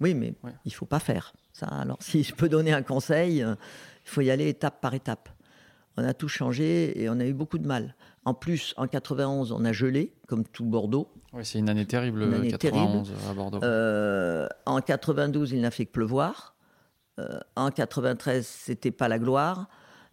[0.01, 1.67] Oui, mais il faut pas faire ça.
[1.67, 3.55] Alors, si je peux donner un conseil, euh,
[4.05, 5.29] il faut y aller étape par étape.
[5.97, 7.95] On a tout changé et on a eu beaucoup de mal.
[8.27, 11.11] En plus, en 91, on a gelé, comme tout Bordeaux.
[11.33, 13.61] Oui, c'est une année terrible, année 91 à Bordeaux.
[13.63, 16.55] Euh, en 92, il n'a fait que pleuvoir.
[17.19, 19.69] Euh, en 93, c'était pas la gloire.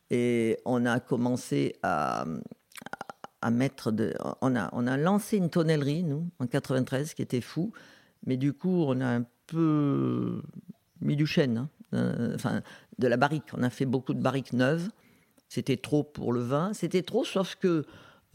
[0.10, 2.26] Et on a commencé à,
[3.42, 4.14] à mettre de.
[4.42, 7.74] On a, on a lancé une tonnellerie, nous, en 93, qui était fou.
[8.26, 10.42] Mais du coup, on a un peu
[11.02, 11.70] mis du chêne, hein.
[11.94, 12.62] euh, enfin
[13.00, 13.44] de la barrique.
[13.54, 14.90] On a fait beaucoup de barriques neuves.
[15.50, 16.74] C'était trop pour le vin.
[16.74, 17.86] C'était trop, sauf que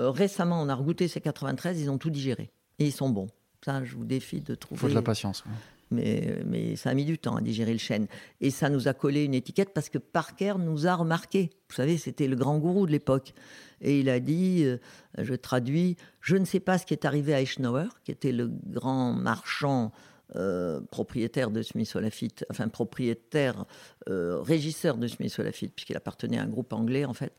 [0.01, 2.51] euh, récemment, on a regoûté ces 93, ils ont tout digéré.
[2.79, 3.29] Et ils sont bons.
[3.65, 4.79] Ça, je vous défie de trouver.
[4.79, 5.43] Il faut de la patience.
[5.91, 8.07] Mais, ça a mis du temps à digérer le chêne.
[8.41, 11.51] Et ça nous a collé une étiquette parce que Parker nous a remarqué.
[11.69, 13.35] Vous savez, c'était le grand gourou de l'époque.
[13.81, 14.79] Et il a dit, euh,
[15.19, 18.49] je traduis, je ne sais pas ce qui est arrivé à Eisenhower, qui était le
[18.49, 19.93] grand marchand
[20.37, 23.65] euh, propriétaire de Smith Lafitte, enfin propriétaire,
[24.11, 27.33] euh, régisseur de Smith Lafitte, puisqu'il appartenait à un groupe anglais en fait.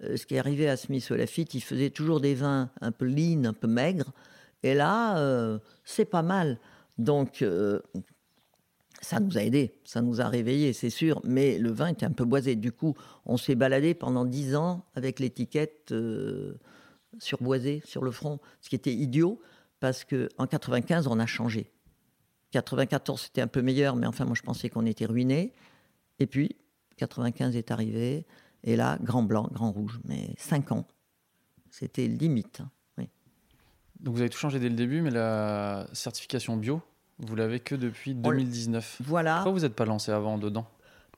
[0.00, 3.44] Ce qui est arrivé à Smith Lafitte, il faisait toujours des vins un peu lean,
[3.44, 4.12] un peu maigres,
[4.64, 6.58] et là, c'est pas mal.
[6.98, 7.44] Donc,
[9.00, 12.12] ça nous a aidés, ça nous a réveillés, c'est sûr, mais le vin était un
[12.12, 12.54] peu boisé.
[12.54, 12.94] Du coup,
[13.26, 15.92] on s'est baladé pendant dix ans avec l'étiquette
[17.18, 19.40] surboisé sur le front, ce qui était idiot,
[19.80, 21.72] parce qu'en 95, on a changé.
[22.52, 25.52] 94, c'était un peu meilleur, mais enfin, moi, je pensais qu'on était ruiné.
[26.18, 26.56] Et puis,
[26.98, 28.26] 95 est arrivé,
[28.62, 30.86] et là, grand blanc, grand rouge, mais 5 ans.
[31.70, 32.62] C'était limite.
[34.02, 36.82] Donc vous avez tout changé dès le début, mais la certification bio,
[37.18, 38.98] vous l'avez que depuis On l- 2019.
[39.04, 39.36] Voilà.
[39.36, 40.66] Pourquoi vous n'êtes pas lancé avant dedans?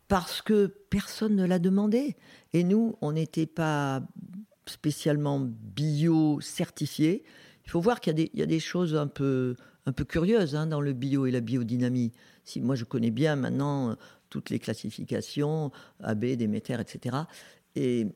[0.08, 2.14] Parce que personne ne l'a demandé.
[2.52, 4.02] Et nous, on n'était pas
[4.66, 7.24] spécialement bio certifiés.
[7.64, 9.92] Il faut voir qu'il y, a des- il y a des choses un peu, un
[9.92, 12.12] peu curieuses hein, dans le bio et la biodynamie.
[12.44, 13.94] Si moi, je connais bien maintenant euh,
[14.28, 15.70] toutes les classifications,
[16.02, 17.16] AB, Déméter, etc.
[17.76, 18.08] Et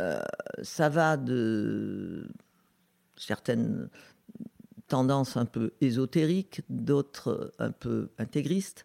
[0.00, 0.20] euh,
[0.62, 2.28] ça va de
[3.20, 3.88] certaines
[4.88, 8.84] tendances un peu ésotériques, d'autres un peu intégristes,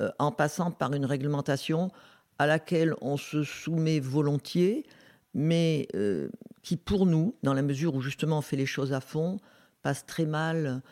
[0.00, 1.90] euh, en passant par une réglementation
[2.38, 4.84] à laquelle on se soumet volontiers,
[5.32, 6.28] mais euh,
[6.62, 9.38] qui pour nous, dans la mesure où justement on fait les choses à fond,
[9.82, 10.82] passe très mal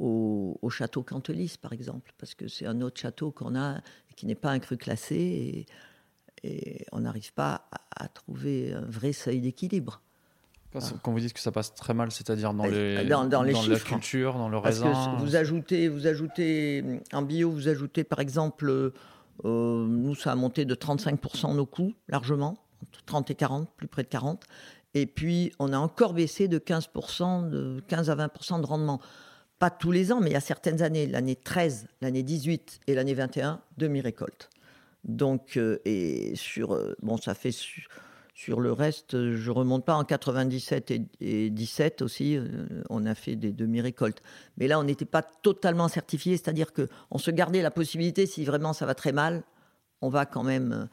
[0.00, 3.80] au, au château Cantelis, par exemple, parce que c'est un autre château qu'on a
[4.18, 5.66] qui n'est pas un cru classé
[6.42, 10.02] et, on n'arrive pas à trouver un vrai seuil d'équilibre.
[10.72, 12.68] Quand quand vous dites que ça passe très mal, c'est-à-dire dans, Ah.
[12.68, 13.86] les, Euh, dans- dans les la chiffres.
[13.86, 18.20] culture, dans le Parce raisin que vous ajoutez, vous ajoutez, en bio, vous ajoutez par
[18.20, 18.92] exemple, euh,
[19.44, 23.88] euh, nous ça a monté de 35% nos coûts, largement, entre 30 et 40, plus
[23.88, 24.44] près de 40.
[24.94, 29.00] Et puis on a encore baissé de 15%, de 15 à 20% de rendement.
[29.58, 32.94] Pas tous les ans, mais il y a certaines années, l'année 13, l'année 18 et
[32.94, 34.50] l'année 21, demi-récolte.
[35.04, 37.86] Donc, euh, et sur, euh, bon, ça fait su-
[38.38, 43.16] sur le reste, je remonte pas en 97 et, et 17 aussi, euh, on a
[43.16, 44.22] fait des demi-récoltes.
[44.58, 48.44] Mais là, on n'était pas totalement certifié, c'est-à-dire que on se gardait la possibilité, si
[48.44, 49.42] vraiment ça va très mal,
[50.02, 50.84] on va quand même euh,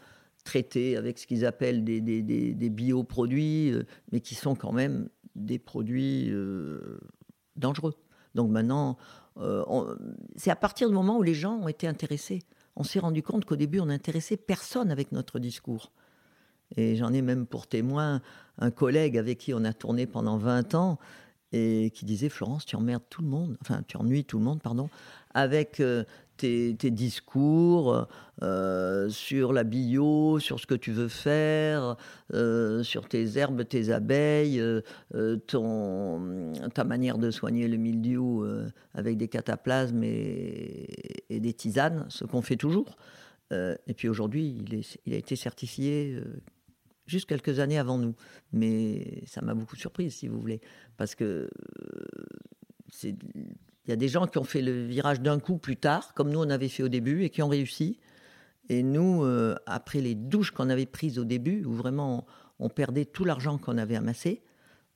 [0.43, 5.07] traiter avec ce qu'ils appellent des, des, des- bioproduits, euh, mais qui sont quand même
[5.35, 6.33] des produits
[7.57, 7.93] dangereux.
[8.33, 8.97] Donc maintenant,
[10.35, 12.39] c'est à partir du moment où les gens ont été intéressés.
[12.75, 15.91] On s'est rendu compte qu'au début, on n'intéressait personne avec notre discours.
[16.75, 18.21] Et j'en ai même pour témoin
[18.57, 20.99] un collègue avec qui on a tourné pendant 20 ans
[21.51, 24.61] et qui disait Florence, tu emmerdes tout le monde, enfin tu ennuies tout le monde,
[24.61, 24.89] pardon,
[25.33, 26.03] avec euh,
[26.37, 28.07] tes, discours
[28.41, 31.95] euh, sur la bio, sur ce que tu veux faire,
[32.33, 34.61] euh, sur tes herbes, tes abeilles,
[35.47, 38.45] ton, ta manière de soigner le mildiou
[38.93, 40.87] avec des cataplasmes et,
[41.29, 42.97] des tisanes, ce qu'on fait toujours.
[43.51, 46.19] Et puis aujourd'hui, il, il a été certifié
[47.05, 48.15] juste quelques années avant nous.
[48.53, 50.61] Mais ça m'a beaucoup surprise, si vous voulez.
[50.97, 51.49] Parce que euh,
[53.03, 56.29] il y a des gens qui ont fait le virage d'un coup plus tard, comme
[56.29, 57.99] nous on avait fait au début, et qui ont réussi.
[58.69, 62.25] Et nous, euh, après les douches qu'on avait prises au début, où vraiment
[62.59, 64.41] on, on perdait tout l'argent qu'on avait amassé,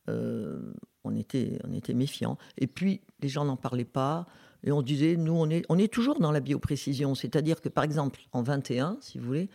[0.10, 2.38] euh, on, était, on était méfiants.
[2.58, 4.26] Et puis, les gens n'en parlaient pas.
[4.64, 7.16] Et on disait, nous, on est, on est toujours dans la bioprécision.
[7.16, 9.50] C'est-à-dire que, par exemple, en 21, si vous voulez,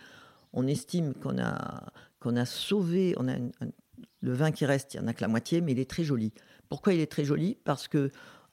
[0.52, 1.92] on estime qu'on a,
[2.24, 3.36] qu'on a sauvé, on a
[4.20, 6.04] le vin qui reste, il n'y en a que la moitié, mais il est très
[6.04, 6.32] joli.
[6.70, 7.56] Pourquoi il est très joli?
[7.64, 8.10] Parce que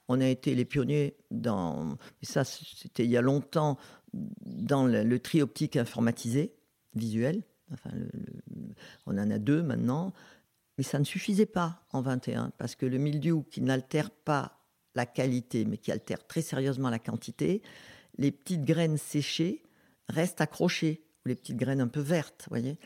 [0.10, 3.78] on a été les pionniers dans, et ça c'était il y a longtemps,
[4.14, 6.54] dans le, tri optique informatisé,
[6.96, 7.44] visuel.
[7.72, 7.92] Enfin,
[9.06, 10.12] on en a deux maintenant.
[10.78, 15.06] Mais ça ne suffisait pas en 21, parce que le mildiou qui n'altère pas la
[15.06, 17.62] qualité, mais qui altère très sérieusement la quantité,
[18.18, 19.64] les petites graines séchées
[20.10, 22.78] restent accrochées, ou les petites graines un peu vertes, voyez.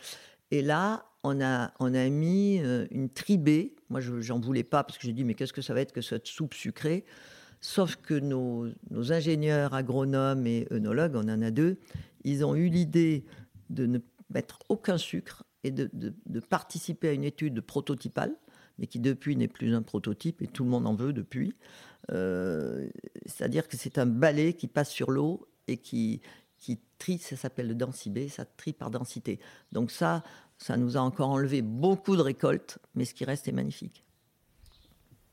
[0.51, 3.75] Et là, on a, on a mis euh, une tribée.
[3.89, 5.91] Moi, je j'en voulais pas parce que j'ai dit, mais qu'est-ce que ça va être
[5.91, 7.05] que cette soupe sucrée?
[7.61, 11.77] Sauf que nos, nos ingénieurs agronomes et œnologues, on en a deux,
[12.23, 13.25] ils ont eu l'idée
[13.69, 18.35] de ne mettre aucun sucre et de, de- de participer à une étude prototypale,
[18.77, 21.55] mais qui depuis n'est plus un prototype et tout le monde en veut depuis.
[22.11, 22.87] Euh,
[23.25, 26.21] C'est-à-dire que c'est un balai qui passe sur l'eau et qui,
[26.65, 29.39] qui trie, ça s'appelle le densibé, ça trie par densité.
[29.71, 30.23] Donc ça,
[30.57, 34.03] ça nous a encore enlevé beaucoup de récoltes, mais ce qui reste est magnifique.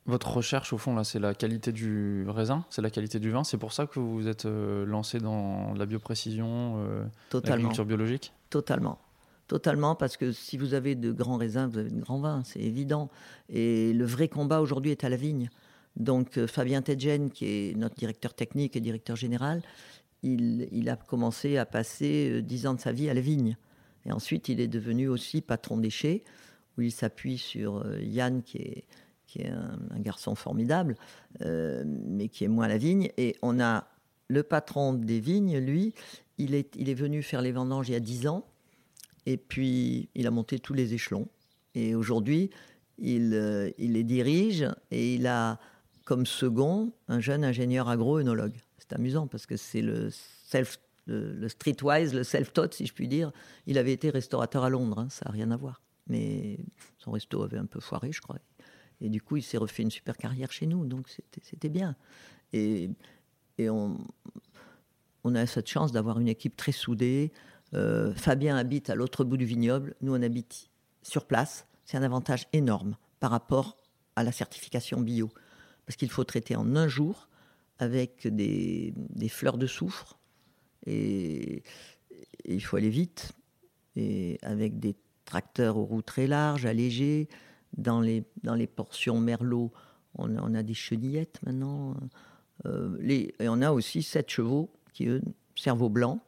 [0.04, 3.44] Votre recherche, au fond, là, c'est la qualité du raisin, c'est la qualité du vin.
[3.44, 7.56] C'est pour ça que vous vous êtes euh, lancé dans la bioprécision, euh, Totalement.
[7.56, 8.32] l'agriculture biologique?
[8.50, 8.98] Totalement.
[9.46, 12.60] Totalement, parce que si vous avez de grands raisins, vous avez de grands vins, c'est
[12.60, 13.10] évident.
[13.48, 15.48] Et le vrai combat aujourd'hui est à la vigne.
[15.96, 19.62] Donc euh, Fabien Tedgen, qui est notre directeur technique et directeur général,
[20.22, 23.56] il, a commencé à passer euh, dix ans de sa vie à la vigne.
[24.06, 26.24] Et ensuite, il est devenu aussi patron déchets,
[26.76, 28.84] où il s'appuie sur euh, Yann, qui est,
[29.46, 30.94] un, garçon formidable,
[31.40, 33.08] euh, mais qui est moins à la vigne.
[33.16, 33.88] Et on a
[34.28, 35.94] le patron des vignes, lui,
[36.38, 38.44] il est, venu faire les vendanges il y a dix ans.
[39.24, 41.28] Et puis, il a monté tous les échelons.
[41.74, 42.50] Et aujourd'hui,
[42.98, 45.58] il, il les dirige et il a
[46.04, 48.58] comme second un jeune ingénieur agro-œnologue.
[48.92, 53.32] Amusant parce que c'est le self, le, streetwise, le self-taught, si je puis dire.
[53.66, 55.82] Il avait été restaurateur à Londres, hein, ça n'a rien à voir.
[56.08, 56.58] Mais
[56.98, 58.38] son resto avait un peu foiré, je crois.
[59.00, 61.96] Et du coup, il s'est refait une super carrière chez nous, donc c'était- c'était bien.
[62.52, 62.90] Et,
[63.58, 63.98] et on,
[65.24, 67.32] on a cette chance d'avoir une équipe très soudée.
[67.74, 70.70] Euh, Fabien habite à l'autre bout du vignoble, nous on habite
[71.02, 71.66] sur place.
[71.84, 73.76] C'est un avantage énorme par rapport
[74.16, 75.30] à la certification bio.
[75.86, 77.28] Parce qu'il faut traiter en un jour
[77.82, 78.94] avec des,
[79.28, 80.18] fleurs de soufre
[80.86, 81.62] et,
[82.44, 83.32] il faut aller vite
[83.96, 87.28] et avec des tracteurs aux roues très larges, allégés.
[87.76, 89.72] Dans les, dans les portions merlot,
[90.16, 91.96] on a, des chenillettes maintenant.
[92.66, 95.22] Euh, et on a aussi sept chevaux qui, eux,
[95.56, 96.20] servent au blanc.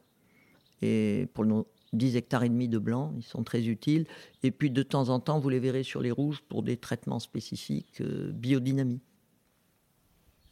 [0.81, 4.07] Et pour nos 10 hectares et demi de blanc, ils sont très utiles.
[4.41, 7.19] Et puis de temps en temps, vous les verrez sur les rouges pour des traitements
[7.19, 9.01] spécifiques euh, biodynamie.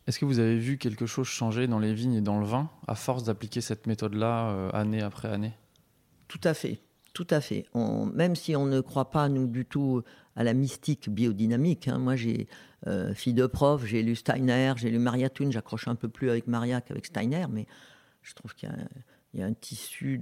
[0.06, 2.70] Est-ce que vous avez vu quelque chose changer dans les vignes et dans le vin
[2.88, 5.54] à force d'appliquer cette méthode-là euh, année après année?
[6.28, 6.82] Tout à fait,
[7.14, 7.66] tout à fait.
[7.74, 10.02] Même si on ne croit pas, nous, du tout
[10.36, 11.88] à la mystique biodynamique.
[11.88, 12.00] hein.
[12.00, 12.48] Moi, j'ai
[12.88, 15.52] euh, fille de prof, j'ai lu Steiner, j'ai lu Maria Thun.
[15.52, 17.66] J'accroche un peu plus avec Maria qu'avec Steiner, mais
[18.24, 18.70] je trouve qu'il
[19.36, 20.20] y a, un- tissu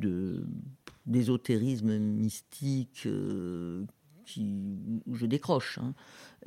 [1.05, 3.83] d'ésotérisme mystique euh,
[4.25, 4.69] qui,
[5.11, 5.79] je décroche.
[5.79, 5.95] hein.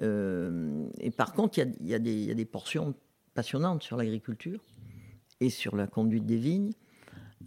[0.02, 2.94] Euh, et par contre, il y a des portions
[3.34, 4.64] passionnantes sur l'agriculture
[5.40, 6.72] et sur la conduite des vignes.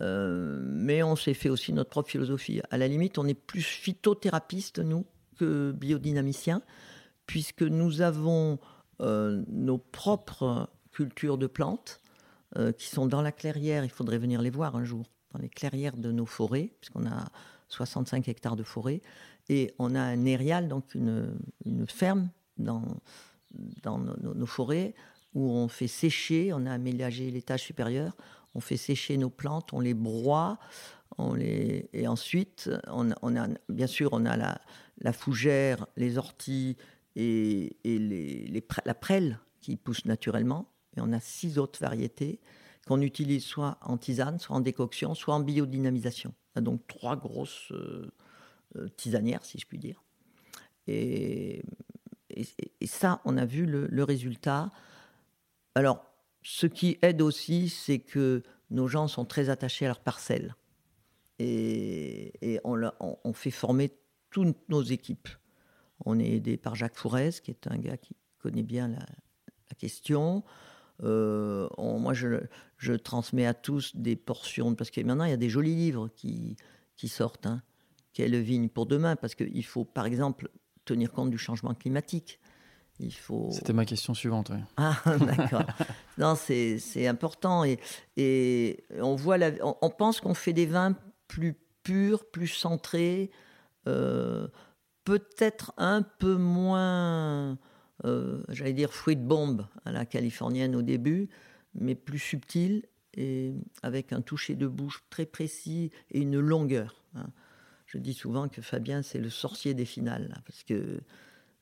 [0.02, 2.62] Euh, mais on s'est fait aussi notre propre philosophie.
[2.70, 5.06] À la limite, on est plus phytothérapiste, nous,
[5.38, 6.62] que biodynamicien,
[7.26, 8.60] puisque nous avons
[9.02, 12.02] euh, nos propres cultures de plantes
[12.58, 13.84] euh, qui sont dans la clairière.
[13.84, 17.26] Il faudrait venir les voir un jour, dans les clairières de nos forêts, puisqu'on a
[17.70, 19.02] 65 hectares de forêt.
[19.50, 21.38] Et on a un érial, donc une,
[21.88, 22.84] ferme dans,
[23.82, 24.94] dans nos forêts,
[25.38, 28.18] où on fait sécher, on a aménagé l'étage supérieur,
[28.56, 30.58] on fait sécher nos plantes, on les broie,
[31.94, 36.76] et ensuite, on, a, bien sûr, on a la, fougère, les orties
[37.16, 37.78] et,
[38.86, 40.72] la prêle qui pousse naturellement.
[40.96, 42.40] Et on a six autres variétés
[42.88, 46.34] qu'on utilise soit en tisane, soit en décoction, soit en biodynamisation.
[46.56, 48.10] On a donc trois grosses euh,
[48.76, 50.04] euh, tisanières, si je puis dire.
[50.88, 51.64] Et,
[52.86, 54.72] ça, on a vu le résultat.
[55.78, 56.04] Alors,
[56.42, 60.56] ce qui aide aussi, c'est que nos gens sont très attachés à leur parcelle.
[61.38, 63.92] Et, on, fait former
[64.32, 65.30] toutes nos équipes.
[66.04, 69.06] On est aidé par Jacques Fourez, qui est un gars qui connaît bien la,
[69.78, 70.44] question.
[71.04, 75.50] Euh, moi, je, transmets à tous des portions, parce que maintenant, il y a des
[75.50, 76.58] jolis livres qui,
[76.96, 77.46] qui sortent.
[77.46, 77.62] Hein.
[78.14, 79.16] Quelle vigne pour demain?
[79.16, 80.50] Parce qu'il faut, par exemple,
[80.86, 82.40] tenir compte du changement climatique.
[83.00, 83.50] Il faut...
[83.52, 84.50] C'était ma question suivante.
[84.52, 84.60] oui.
[84.78, 85.64] Ah, d'accord.
[86.18, 87.64] non, c'est important.
[87.64, 87.80] Et,
[88.18, 90.96] et on, voit la- on, on pense qu'on fait des vins
[91.28, 93.30] plus purs, plus centrés,
[93.88, 94.48] euh,
[95.04, 97.58] peut-être un peu moins,
[98.06, 101.30] euh, j'allais dire, fruit de bombe à la californienne au début,
[101.76, 102.84] mais plus subtil
[103.16, 107.04] et avec un toucher de bouche très précis et une longueur.
[107.16, 107.28] hein.
[107.86, 111.00] Je dis souvent que Fabien, c'est le sorcier des finales, là, parce que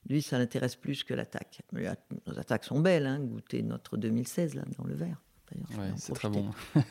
[0.07, 1.61] lui, ça l'intéresse plus que l'attaque.
[1.73, 5.21] Nos attaques sont belles, hein, goûtez notre 2016 là, dans le verre.
[5.77, 6.49] Ouais, c'est très bon.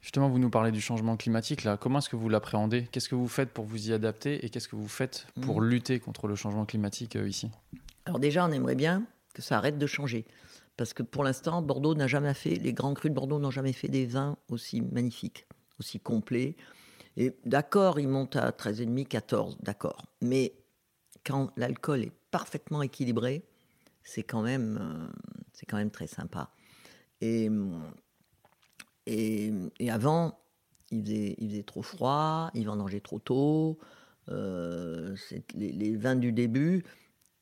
[0.00, 1.64] Justement, vous nous parlez du changement climatique.
[1.64, 2.86] Là, comment est-ce que vous l'appréhendez?
[2.92, 5.68] Qu'est-ce que vous faites pour vous y adapter et qu'est-ce que vous faites pour Mhm.
[5.68, 7.50] lutter contre le changement climatique euh, ici?
[8.04, 10.26] Alors déjà, on aimerait bien que ça arrête de changer.
[10.76, 13.72] Parce que pour l'instant, Bordeaux n'a jamais fait, les grands crus de Bordeaux n'ont jamais
[13.72, 15.46] fait des vins aussi magnifiques,
[15.80, 16.56] aussi complets.
[17.16, 20.04] Et d'accord, ils montent à 13,5, 14, d'accord.
[20.20, 20.52] Mais
[21.24, 23.44] quand l'alcool est parfaitement équilibré,
[24.02, 25.06] c'est quand même, euh,
[25.52, 26.50] c'est quand même très sympa.
[27.20, 27.48] Et,
[29.06, 30.38] et, et avant,
[30.90, 33.78] il faisait, il faisait trop froid, il vendangeait trop tôt.
[34.28, 35.16] euh,
[35.54, 36.84] les, vins du début,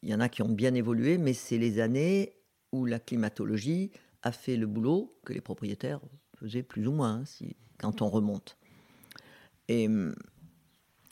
[0.03, 2.33] il y en a qui ont bien évolué, mais c'est les années
[2.73, 3.91] où la climatologie
[4.23, 6.01] a fait le boulot que les propriétaires
[6.39, 8.57] faisaient plus ou moins, hein, si, quand on remonte.
[9.69, 9.89] Et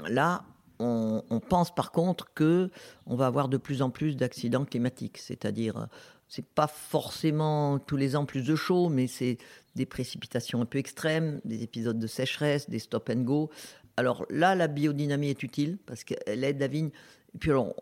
[0.08, 0.44] là,
[0.80, 2.70] on, pense par contre que
[3.06, 5.88] on va avoir de plus en plus d'accidents climatiques, c'est-à-dire
[6.28, 9.38] c'est pas forcément tous les ans plus de chaud, mais c'est
[9.74, 13.50] des précipitations un peu extrêmes, des épisodes de sécheresse, des stop and go.
[13.96, 16.90] Alors là, la biodynamie est utile parce qu'elle aide la vigne.
[17.34, 17.74] Et puis alors,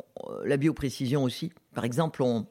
[0.45, 1.53] la bioprécision aussi.
[1.75, 2.47] Par exemple, on,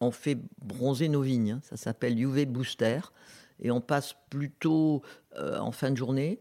[0.00, 1.52] on fait bronzer nos vignes.
[1.52, 1.60] hein.
[1.62, 3.00] Ça s'appelle UV Booster.
[3.60, 5.02] Et on passe plutôt
[5.36, 6.40] euh, en fin de journée,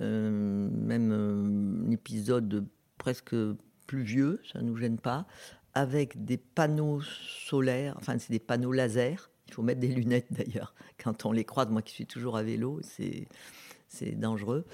[0.00, 2.66] euh, même euh, un épisode
[2.98, 3.34] presque
[3.86, 5.26] pluvieux, ça ne nous gêne pas,
[5.74, 9.30] avec des panneaux solaires, enfin c'est des panneaux laser.
[9.48, 11.68] Il faut mettre des lunettes d'ailleurs quand on les croise.
[11.70, 14.66] Moi qui suis toujours à vélo, c'est dangereux.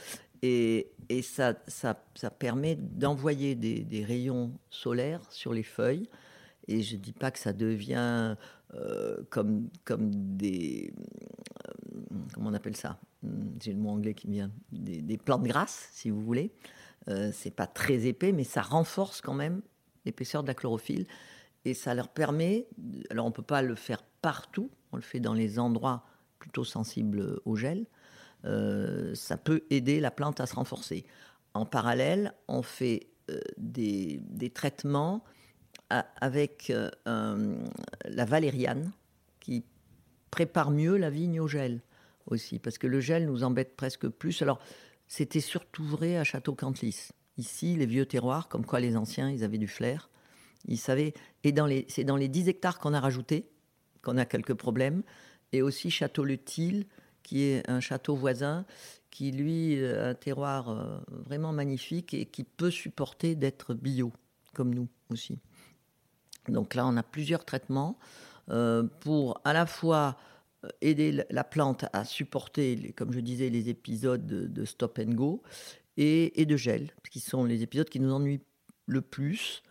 [0.43, 6.09] Et, et ça, ça, ça, permet d'envoyer des, des, rayons solaires sur les feuilles.
[6.69, 8.37] Et je ne dis pas que ça devient
[8.75, 10.93] euh, comme, comme des.
[11.67, 11.99] Euh,
[12.35, 12.99] comment on appelle ça?
[13.63, 14.51] J'ai le mot anglais qui vient.
[14.71, 16.53] Des, des plantes grasses, si vous voulez.
[17.09, 19.63] Euh, c'est pas très épais, mais ça renforce quand même
[20.05, 21.07] l'épaisseur de la chlorophylle.
[21.65, 22.67] Et ça leur permet.
[23.11, 24.71] Alors, on ne peut pas le faire partout.
[24.93, 26.05] On le fait dans les endroits
[26.39, 27.87] plutôt sensibles au gel.
[28.45, 31.07] Euh, ça peut aider la plante à se renforcer.
[31.55, 35.25] En parallèle, on fait euh, des, des, traitements
[36.21, 36.73] avec
[37.05, 38.91] la valériane
[39.39, 39.65] qui
[40.31, 41.81] prépare mieux la vigne au gel
[42.27, 44.43] aussi, parce que le gel nous embête presque plus.
[44.43, 44.59] Alors,
[45.07, 47.09] c'était surtout vrai à Château-Cantlis.
[47.37, 50.09] Ici, les vieux terroirs, comme quoi les anciens, ils avaient du flair.
[50.67, 51.15] Ils savaient.
[51.43, 51.55] Et
[51.89, 53.51] c'est dans les 10 hectares qu'on a rajouté
[54.05, 55.03] qu'on a quelques problèmes.
[55.53, 56.87] Et aussi Château-le-Til,
[57.23, 58.67] qui est un château voisin,
[59.11, 64.13] qui lui a un terroir vraiment magnifique et qui peut supporter d'être bio,
[64.53, 65.39] comme nous aussi.
[66.49, 67.99] Donc là, on a plusieurs traitements
[68.51, 70.19] euh, pour à la fois
[70.81, 75.43] aider la plante à supporter, comme je disais, les épisodes de, stop and go
[75.97, 78.43] et, de gel, qui sont les épisodes qui nous ennuient
[78.87, 79.63] le plus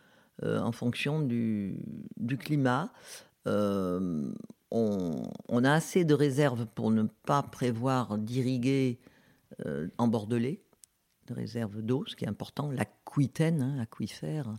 [0.44, 1.78] euh, en fonction du,
[2.40, 2.92] climat.
[3.48, 4.32] Euh,
[4.72, 9.00] on, a assez de réserves pour ne pas prévoir d'irriguer
[9.66, 10.64] euh, en bordelais,
[11.28, 12.72] de réserves d'eau, ce qui est important.
[12.72, 14.52] L'aquitaine, hein, aquifère,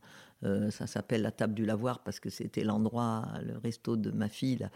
[0.45, 4.29] euh, ça s'appelle la table du lavoir parce que c'était l'endroit, le resto de ma
[4.29, 4.71] fille, là,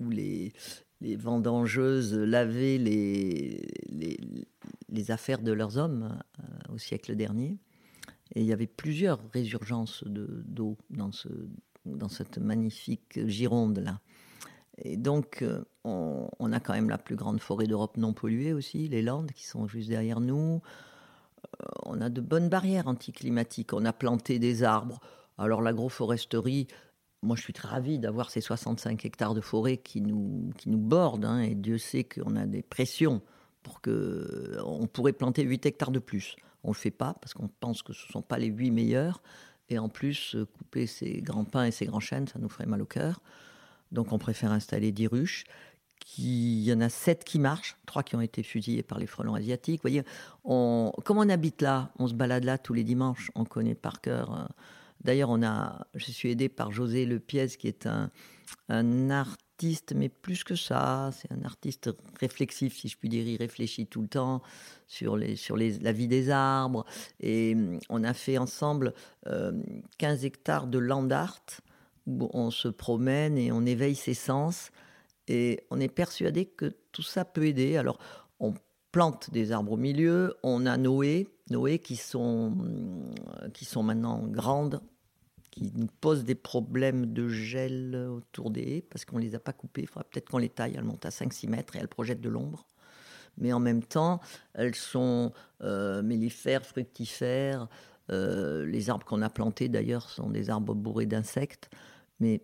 [0.00, 0.52] où les,
[1.00, 3.60] vendangeuses lavaient les,
[5.10, 7.56] affaires de leurs hommes euh, au siècle dernier.
[8.34, 11.28] Et il y avait plusieurs résurgences d'eau dans, ce,
[11.86, 14.00] dans cette magnifique Gironde-là.
[14.76, 18.52] Et donc, euh, on, on, a quand même la plus grande forêt d'Europe non polluée
[18.52, 20.60] aussi, les Landes qui sont juste derrière nous.
[21.60, 23.72] Euh, on a de bonnes barrières anticlimatiques.
[23.72, 25.00] On a planté des arbres.
[25.36, 26.66] Alors, l'agroforesterie,
[27.22, 30.78] moi, je suis très ravi d'avoir ces 65 hectares de forêt qui nous, qui nous
[30.78, 31.24] bordent.
[31.24, 33.22] Hein, et Dieu sait qu'on a des pressions
[33.62, 36.36] pour que on pourrait planter 8 hectares de plus.
[36.62, 38.70] On ne le fait pas parce qu'on pense que ce ne sont pas les 8
[38.70, 39.22] meilleurs.
[39.68, 42.66] Et en plus, euh, couper ces grands pins et ces grands chênes, ça nous ferait
[42.66, 43.20] mal au cœur.
[43.92, 45.44] Donc on préfère installer 10 ruches.
[46.16, 49.34] Il y en a 7 qui marchent, 3 qui ont été fusillés par les frelons
[49.34, 49.80] asiatiques.
[49.80, 50.04] Vous voyez,
[50.44, 54.00] on, comme on habite là, on se balade là tous les dimanches, on connaît par
[54.00, 54.34] cœur.
[54.34, 54.46] Euh,
[55.02, 58.10] d'ailleurs, on a, je suis aidé par José Lepiez, qui est un,
[59.10, 63.26] artiste, mais plus que ça, c'est un artiste réflexif, si je puis dire.
[63.26, 64.42] Il réfléchit tout le temps
[64.86, 66.84] sur, la vie des arbres.
[67.20, 68.94] Et mm, on a fait ensemble
[69.26, 69.52] euh,
[69.98, 71.42] 15 hectares de land art
[72.32, 74.70] on se promène et on éveille ses sens.
[75.26, 77.76] Et on est persuadé que tout ça peut aider.
[77.76, 77.98] Alors,
[78.40, 78.54] on
[78.92, 80.36] plante des arbres au milieu.
[80.42, 82.56] On a Noé, Noé qui sont,
[83.52, 84.80] qui sont maintenant grandes,
[85.50, 89.40] qui nous posent des problèmes de gel autour des haies parce qu'on ne les a
[89.40, 89.86] pas coupées.
[89.86, 90.74] Faudra peut-être qu'on les taille.
[90.76, 92.66] Elles montent à 5-6 mètres et elles projettent de l'ombre.
[93.36, 94.20] Mais en même temps,
[94.54, 97.68] elles sont euh, mellifères, fructifères.
[98.10, 101.70] Euh, les arbres qu'on a plantés, d'ailleurs, sont des arbres bourrés d'insectes
[102.20, 102.42] mais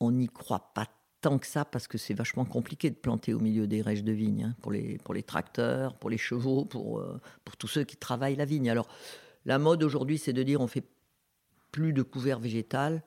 [0.00, 0.88] on n'y croit pas
[1.24, 4.12] tant que ça parce que c'est vachement compliqué de planter au milieu des rêches de
[4.12, 7.82] vigne hein, pour, les, pour les tracteurs, pour les chevaux, pour, euh, pour tous ceux
[7.82, 8.68] qui travaillent la vigne.
[8.68, 8.88] Alors,
[9.46, 10.84] la mode aujourd'hui, c'est de dire on fait
[11.72, 13.02] plus de couvert végétal,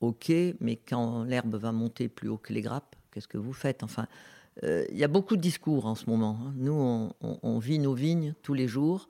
[0.00, 3.84] ok, mais quand l'herbe va monter plus haut que les grappes, qu'est-ce que vous faites?
[3.84, 4.08] Enfin,
[4.64, 6.36] euh, il y a beaucoup de discours en ce moment.
[6.42, 6.54] Hein.
[6.56, 9.08] Nous, on, on, on, vit nos vignes tous les jours,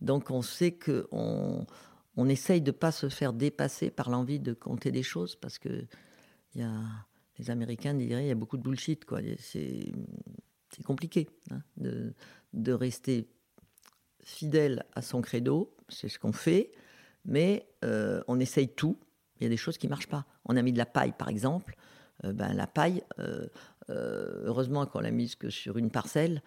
[0.00, 1.64] donc on sait que on,
[2.16, 5.60] on essaye de ne pas se faire dépasser par l'envie de compter des choses parce
[5.60, 5.84] que
[6.56, 6.72] y a,
[7.38, 9.04] les Américains diraient il y a beaucoup de bullshit.
[9.04, 9.20] Quoi.
[9.38, 9.92] C'est,
[10.84, 12.12] compliqué hein, de,
[12.52, 13.28] de, rester
[14.22, 15.74] fidèle à son credo.
[15.88, 16.72] C'est ce qu'on fait,
[17.24, 18.98] mais euh, on essaye tout.
[19.38, 20.26] Il y a des choses qui marchent pas.
[20.44, 21.76] On a mis de la paille, par exemple.
[22.24, 23.46] Euh, ben, la paille, euh,
[23.88, 26.42] heureusement qu'on l'a mise que sur une parcelle.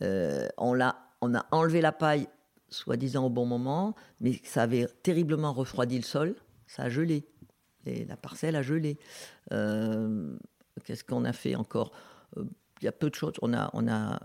[0.00, 0.78] on,
[1.20, 2.28] on a enlevé la paille
[2.68, 6.34] soi-disant au bon moment, mais ça avait terriblement refroidi le sol,
[6.66, 7.26] ça a gelé.
[7.84, 8.98] La parcelle a gelé.
[9.52, 10.36] Euh,
[10.84, 11.92] qu'est-ce qu'on a fait encore?
[12.36, 12.44] Euh,
[12.80, 13.34] Il y a peu de choses.
[13.42, 14.20] On a,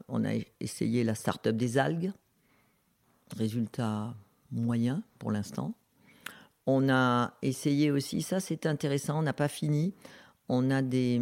[0.60, 2.12] essayé la start-up des algues.
[3.36, 4.16] Résultat
[4.52, 5.74] moyen pour l'instant.
[6.66, 9.94] On a essayé aussi, ça c'est intéressant, on n'a pas fini.
[10.50, 11.22] On a des,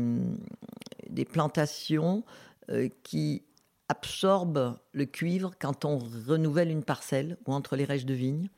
[1.31, 2.23] plantations
[2.69, 3.43] euh, qui
[3.89, 8.49] absorbe le cuivre quand on renouvelle une parcelle ou entre les rêches de vigne.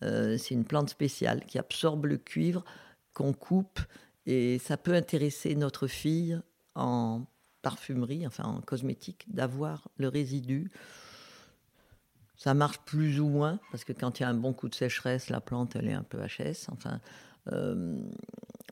[0.00, 2.64] C'est une plante spéciale qui absorbe le cuivre
[3.18, 3.80] qu'on coupe
[4.26, 6.40] et ça peut intéresser notre fille
[6.76, 7.26] en
[7.62, 10.70] parfumerie, enfin en cosmétique, d'avoir le résidu.
[12.36, 14.74] Ça marche plus ou moins parce que quand il y a un bon coup de
[14.76, 16.68] sécheresse, la plante elle est un peu HS.
[16.70, 17.00] Enfin,
[17.52, 18.00] euh,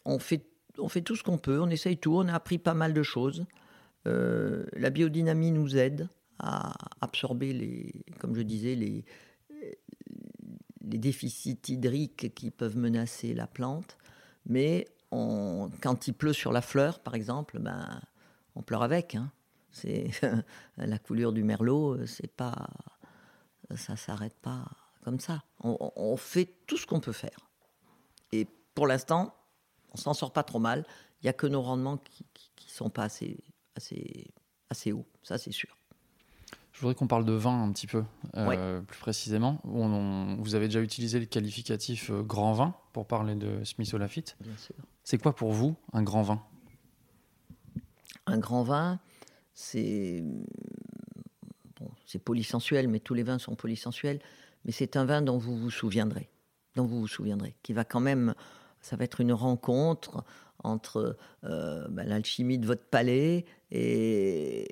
[0.04, 0.46] on fait
[0.78, 3.02] on fait tout ce qu'on peut, on essaye tout, on a appris pas mal de
[3.02, 3.46] choses.
[4.06, 9.04] Euh, la biodynamie nous aide à absorber les, comme je disais, les,
[10.82, 13.96] les déficits hydriques qui peuvent menacer la plante.
[14.46, 18.00] Mais quand il pleut sur la fleur, par exemple, ben,
[18.54, 19.14] on pleure avec.
[19.14, 19.30] Hein.
[19.70, 20.10] C'est
[20.76, 22.68] la coulure du merlot, c'est pas,
[23.74, 24.64] ça s'arrête pas
[25.04, 25.44] comme ça.
[25.60, 27.38] On, fait tout ce qu'on peut faire.
[28.32, 29.36] Et pour l'instant,
[29.92, 30.84] on s'en sort pas trop mal.
[31.20, 32.24] Il n'y a que nos rendements qui
[32.64, 33.38] ne sont pas assez,
[33.76, 34.26] assez,
[34.68, 35.76] assez hauts, ça c'est sûr.
[36.76, 38.04] Je voudrais qu'on parle de vin un petit peu,
[38.36, 39.62] euh, plus précisément.
[39.64, 44.36] vous avez déjà utilisé le qualificatif euh, grand vin pour parler de Smith Olafite.
[44.40, 44.74] Bien sûr.
[45.02, 46.42] C'est quoi pour vous un grand vin?
[48.26, 49.00] Un grand vin,
[49.54, 50.22] c'est
[51.80, 54.20] bon, c'est polysensuel, mais tous les vins sont polysensuels.
[54.66, 56.28] Mais c'est un vin dont vous vous souviendrez,
[56.74, 58.34] dont vous vous souviendrez, qui va quand même
[58.82, 60.24] ça va être une rencontre
[60.62, 64.68] entre euh, ben, l'alchimie de votre palais et,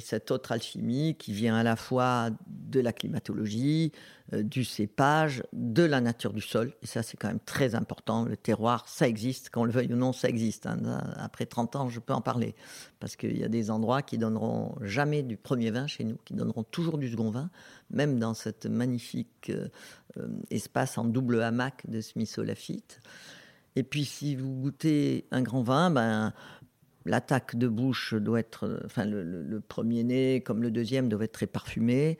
[0.00, 3.92] cette autre alchimie qui vient à la fois de la climatologie,
[4.32, 6.72] euh, du cépage, de la nature du sol.
[6.82, 8.24] Et ça, c'est quand même très important.
[8.24, 10.66] Le terroir, ça existe, qu'on le veuille ou non, ça existe.
[10.66, 10.78] Hein.
[11.16, 12.56] Après 30 ans, je peux en parler.
[12.98, 16.34] Parce qu'il y a des endroits qui donneront jamais du premier vin chez nous, qui
[16.34, 17.50] donneront toujours du second vin,
[17.90, 19.68] même dans cette magnifique euh,
[20.18, 23.00] euh, espace en double hamac de Smith Olafite.
[23.76, 26.32] Et puis, si vous goûtez un grand vin, ben,
[27.04, 31.46] l'attaque de bouche doit être, enfin, le, premier nez comme le deuxième doit être très
[31.46, 32.18] parfumé.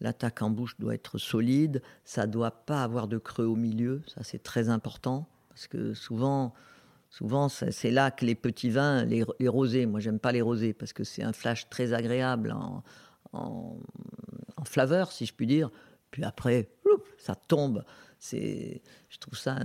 [0.00, 1.82] L'attaque en bouche doit être solide.
[2.04, 4.02] Ça doit pas avoir de creux au milieu.
[4.06, 6.54] Ça, c'est très important parce que souvent,
[7.10, 9.86] souvent, c'est là que les petits vins, les, rosés.
[9.86, 12.82] Moi, j'aime pas les rosés parce que c'est un flash très agréable en,
[13.32, 13.76] en,
[14.56, 15.70] en flaveur, si je puis dire.
[16.10, 16.68] Puis après,
[17.18, 17.84] ça tombe.
[18.18, 19.64] C'est, je trouve ça un,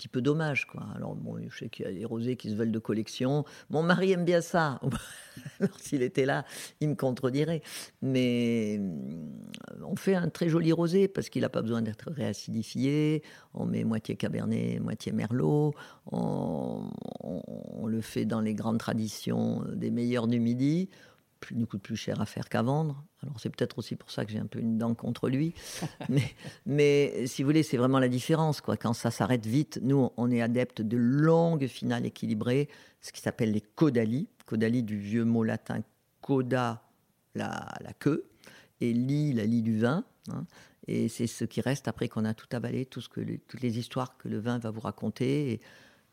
[0.00, 0.86] petit peu dommage, quoi.
[0.96, 3.44] Alors bon, je sais qu'il y a des rosés qui se veulent de collection.
[3.68, 4.80] Mon mari aime bien ça.
[5.60, 6.46] Alors s'il était là,
[6.80, 7.60] il me contredirait.
[8.00, 13.22] Mais euh, on fait un très joli rosé parce qu'il n'a pas besoin d'être réacidifié.
[13.52, 15.74] On met moitié cabernet, moitié merlot.
[16.10, 16.88] On,
[17.22, 20.88] on le fait dans les grandes traditions des meilleurs du midi
[21.40, 23.04] plus, nous coûte plus cher à faire qu'à vendre.
[23.22, 25.54] Alors c'est peut-être aussi pour ça que j'ai un peu une dent contre lui.
[26.08, 26.22] mais,
[26.66, 28.60] mais si vous voulez, c'est vraiment la différence.
[28.60, 28.76] Quoi.
[28.76, 32.68] Quand ça s'arrête vite, nous, on est adepte de longues finales équilibrées,
[33.00, 34.28] ce qui s'appelle les caudalie.
[34.46, 35.80] Caudalie du vieux mot latin
[36.20, 36.82] coda,
[37.34, 38.28] la, la queue,
[38.80, 40.04] et lit, la lit du vin.
[40.30, 40.44] Hein.
[40.86, 43.78] Et c'est ce qui reste après qu'on a tout avalé, tout ce que toutes les
[43.78, 45.52] histoires que le vin va vous raconter.
[45.52, 45.60] Et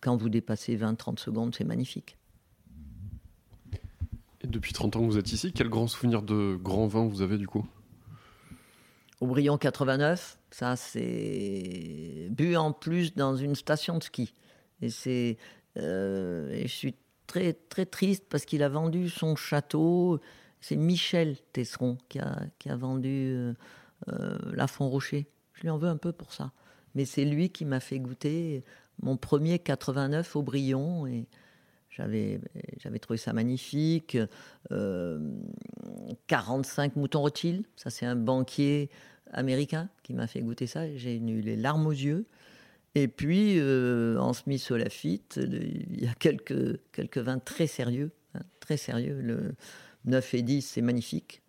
[0.02, 2.18] quand vous dépassez 20-30 secondes, c'est magnifique
[4.50, 7.38] depuis 30 ans que vous êtes ici, quel grand souvenir de grand vin vous avez
[7.38, 7.66] du coup?
[9.20, 14.34] Aubryon 89, ça c'est bu en plus dans une station de ski.
[14.82, 15.38] Et c'est,
[15.78, 16.96] euh, je suis
[17.26, 20.20] très très triste parce qu'il a vendu son château.
[20.62, 23.54] C'est Michel Tesseron qui a, qui a vendu euh,
[24.10, 25.28] euh, la Font Rocher.
[25.54, 26.52] Je lui en veux un peu pour ça.
[26.94, 28.64] Mais c'est lui qui m'a fait goûter
[29.02, 31.28] mon premier 89 Aubryon et
[31.98, 34.18] j'avais, trouvé ça magnifique.
[34.70, 38.90] 45 euh, moutons Rothschild, ça c'est un banquier
[39.32, 40.96] américain qui m'a fait goûter ça.
[40.96, 42.26] J'ai eu les larmes aux yeux.
[42.96, 44.72] Et puis, euh, en Smith
[45.36, 48.12] il y a quelques, quelques vins très sérieux.
[48.34, 49.20] Hein, très sérieux.
[49.22, 49.54] Le
[50.06, 51.42] 9 et 10, c'est magnifique.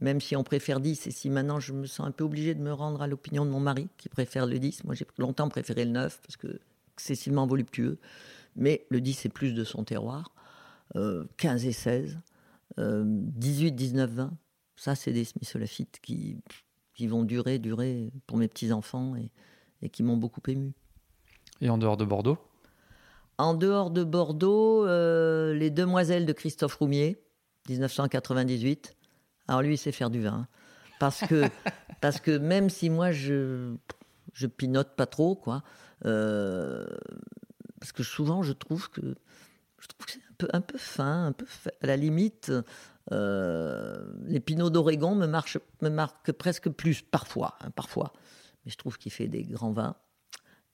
[0.00, 2.60] Même si on préfère 10, et si maintenant je me sens un peu obligé de
[2.60, 4.84] me rendre à l'opinion de mon mari, qui préfère le 10.
[4.84, 6.60] Moi, j'ai longtemps préféré le 9, parce que
[6.94, 7.98] excessivement voluptueux
[8.56, 10.32] mais le 10 est plus de son terroir.
[10.94, 12.18] 15 euh, et 16,
[12.78, 14.32] 18, 19, 20,
[14.76, 15.56] ça c'est des Smith
[16.02, 16.38] qui,
[16.94, 19.30] qui vont durer, durer pour mes petits-enfants et,
[19.82, 20.72] et qui m'ont beaucoup ému.
[21.60, 22.38] Et en dehors de Bordeaux?
[23.38, 27.18] En dehors de Bordeaux, euh, Les Demoiselles de Christophe Roumier,
[27.68, 28.94] 1998.
[29.48, 30.32] Alors lui, il sait faire du vin.
[30.32, 30.48] Hein.
[30.98, 31.44] Parce que,
[32.00, 33.74] parce que même si moi, je,
[34.32, 35.62] je pinote pas trop, quoi,
[36.04, 36.86] euh,
[37.80, 39.16] parce que souvent je trouve que
[39.78, 41.46] je trouve que c'est un peu, un peu fin, un peu
[41.82, 42.52] à la limite.
[43.12, 48.12] Euh, les pinots d'Oregon me, me marquent presque plus parfois, hein, parfois.
[48.64, 49.96] Mais je trouve qu'il fait des grands vins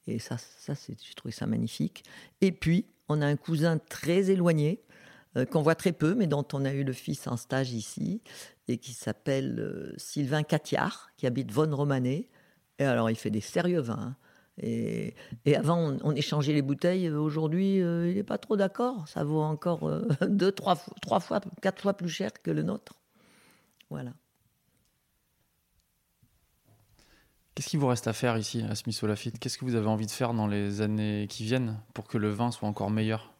[0.06, 2.04] et ça, ça c'est, j'ai trouvé ça magnifique.
[2.40, 4.82] Et puis on a un cousin très éloigné
[5.36, 8.22] euh, qu'on voit très peu, mais dont on a eu le fils en stage ici
[8.68, 12.28] et qui s'appelle euh, Sylvain Catiard, qui habite Von Romanet
[12.78, 13.94] Et alors, il fait des sérieux vins.
[13.98, 14.16] hein.
[14.58, 15.14] Et,
[15.54, 17.08] avant, on, échangeait les bouteilles.
[17.10, 19.08] Aujourd'hui, euh, il n'est pas trop d'accord.
[19.08, 22.62] Ça vaut encore euh, deux, trois, fois- trois fois, quatre fois plus cher que le
[22.62, 22.94] nôtre.
[23.90, 24.12] Voilà.
[27.54, 28.98] Qu'est-ce qu'il vous reste à faire ici à Smith
[29.38, 32.30] Qu'est-ce que vous avez envie de faire dans les années qui viennent pour que le
[32.30, 33.31] vin soit encore meilleur?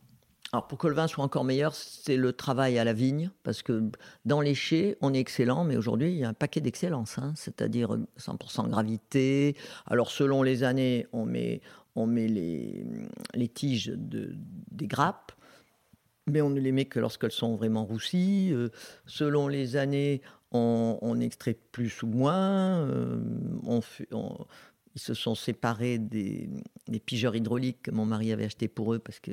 [0.53, 3.63] Alors, pour que le vin soit encore meilleur, c'est le travail à la vigne, parce
[3.63, 3.91] que
[4.27, 7.33] dans les chais, on est excellent, mais aujourd'hui, il y a un paquet d'excellence, hein,
[7.37, 9.57] c'est-à-dire 100% gravité.
[9.87, 11.63] Alors, selon les années, on met,
[11.97, 12.85] on met les,
[13.33, 14.37] les tiges de,
[14.71, 15.33] des grappes,
[16.27, 18.51] mais on ne les met que lorsqu'elles sont vraiment roussies.
[18.53, 18.69] Euh,
[19.07, 20.21] selon les années,
[20.53, 22.87] on, extrait plus ou moins.
[22.87, 23.23] Euh,
[24.95, 26.49] ils se sont séparés des,
[27.07, 29.33] pigeurs hydrauliques que mon mari avait achetés pour eux parce que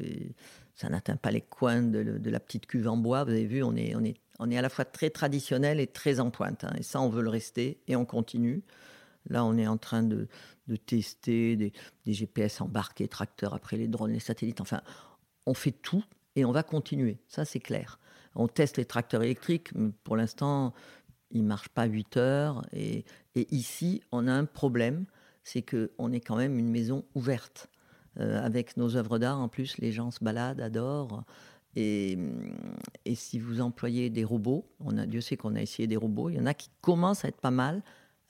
[0.74, 3.24] ça n'atteint pas les coins de, la petite cuve en bois.
[3.24, 5.88] Vous avez vu, on est, on est, on est à la fois très traditionnel et
[5.88, 6.64] très en pointe.
[6.64, 6.74] hein.
[6.78, 8.64] Et ça, on veut le rester et on continue.
[9.30, 10.28] Là, on est en train de,
[10.68, 11.74] de tester des,
[12.06, 14.62] des GPS embarqués, tracteurs, après les drones, les satellites.
[14.62, 14.82] Enfin,
[15.46, 16.04] on fait tout
[16.38, 17.18] et on va continuer.
[17.28, 18.00] Ça, c'est clair.
[18.36, 20.74] On teste les tracteurs électriques, mais pour l'instant,
[21.32, 22.66] ils ne marchent pas 8 heures.
[22.72, 23.04] Et,
[23.36, 25.06] et ici, on a un problème,
[25.44, 27.70] c'est qu'on est quand même une maison ouverte.
[28.20, 31.24] Euh, avec nos œuvres d'art, en plus, les gens se baladent, adorent.
[31.76, 32.18] Et,
[33.06, 36.30] et si vous employez des robots, on a, Dieu sait qu'on a essayé des robots,
[36.30, 37.84] il y en a qui commencent à être pas mal,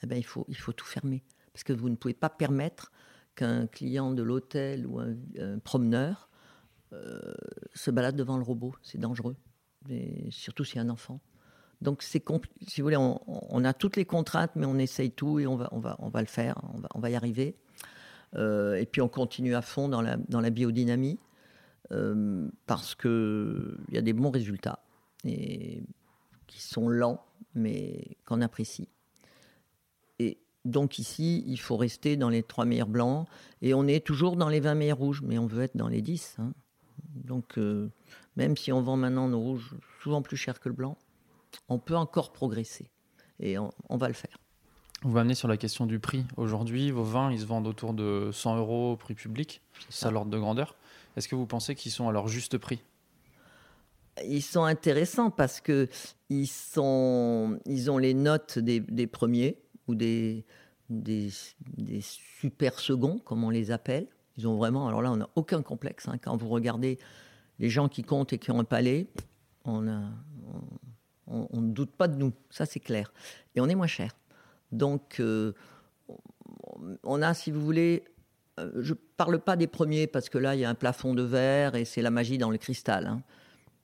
[0.04, 1.24] eh ben, il, faut, il faut tout fermer.
[1.54, 2.92] Parce que vous ne pouvez pas permettre
[3.36, 5.16] qu'un client de l'hôtel ou un,
[5.64, 6.30] promeneur
[6.92, 7.34] euh,
[7.74, 8.76] se balade devant le robot.
[8.82, 9.36] C'est dangereux.
[9.90, 11.22] Et surtout s'il y a un enfant.
[11.82, 12.24] Donc, c'est
[12.68, 15.56] si vous voulez, on, on a toutes les contraintes, mais on essaye tout et on
[15.56, 17.56] va, on va, on va le faire, on va, on va y arriver.
[18.36, 21.20] Euh, et puis, on continue à fond dans la, dans la biodynamie
[21.92, 24.80] euh, parce qu'il y a des bons résultats
[25.26, 25.82] et
[26.48, 27.24] qui sont lents,
[27.56, 28.90] mais qu'on apprécie.
[30.20, 33.28] Et donc, ici, il faut rester dans les trois meilleurs blancs
[33.62, 36.02] et on est toujours dans les 20 meilleurs rouges, mais on veut être dans les
[36.02, 36.36] 10.
[36.40, 36.54] hein.
[37.16, 37.90] Donc, euh,
[38.36, 40.98] même si on vend maintenant nos rouges souvent plus cher que le blanc,
[41.68, 42.90] on peut encore progresser.
[43.40, 44.38] Et on, on va le faire.
[45.04, 46.26] Vous m'amenez sur la question du prix.
[46.36, 49.62] Aujourd'hui, vos vins, ils se vendent autour de 100 euros au prix public.
[49.90, 50.76] C'est ça l'ordre de grandeur.
[51.16, 52.82] Est-ce que vous pensez qu'ils sont à leur juste prix?
[54.26, 55.88] Ils sont intéressants parce que
[56.30, 60.46] ils, sont, ils ont les notes des, des premiers ou des,
[60.90, 61.30] des,
[61.78, 64.08] des super seconds, comme on les appelle.
[64.38, 66.10] Ils ont vraiment, alors là, on n'a aucun complexe.
[66.10, 66.18] hein.
[66.22, 67.00] Quand vous regardez
[67.60, 69.08] les gens qui comptent et qui ont un palais,
[69.64, 70.02] on a-
[70.54, 70.89] on-
[71.30, 73.14] on- ne doute pas de nous, ça c'est clair.
[73.56, 74.12] Et on est moins cher.
[74.72, 75.54] Donc, euh,
[77.04, 78.04] on a, si vous voulez,
[78.60, 81.14] euh, je ne parle pas des premiers parce que là, il y a un plafond
[81.14, 83.08] de verre et c'est la magie dans le cristal.
[83.08, 83.22] hein.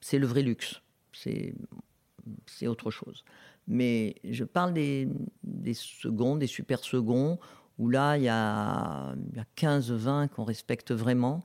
[0.01, 0.81] C'est le vrai luxe.
[1.13, 3.23] C'est autre chose.
[3.67, 5.07] Mais je parle des,
[5.43, 7.39] des seconds, des super seconds,
[7.77, 11.41] où là, il y a, il y a 15, 20 qu'on respecte vraiment,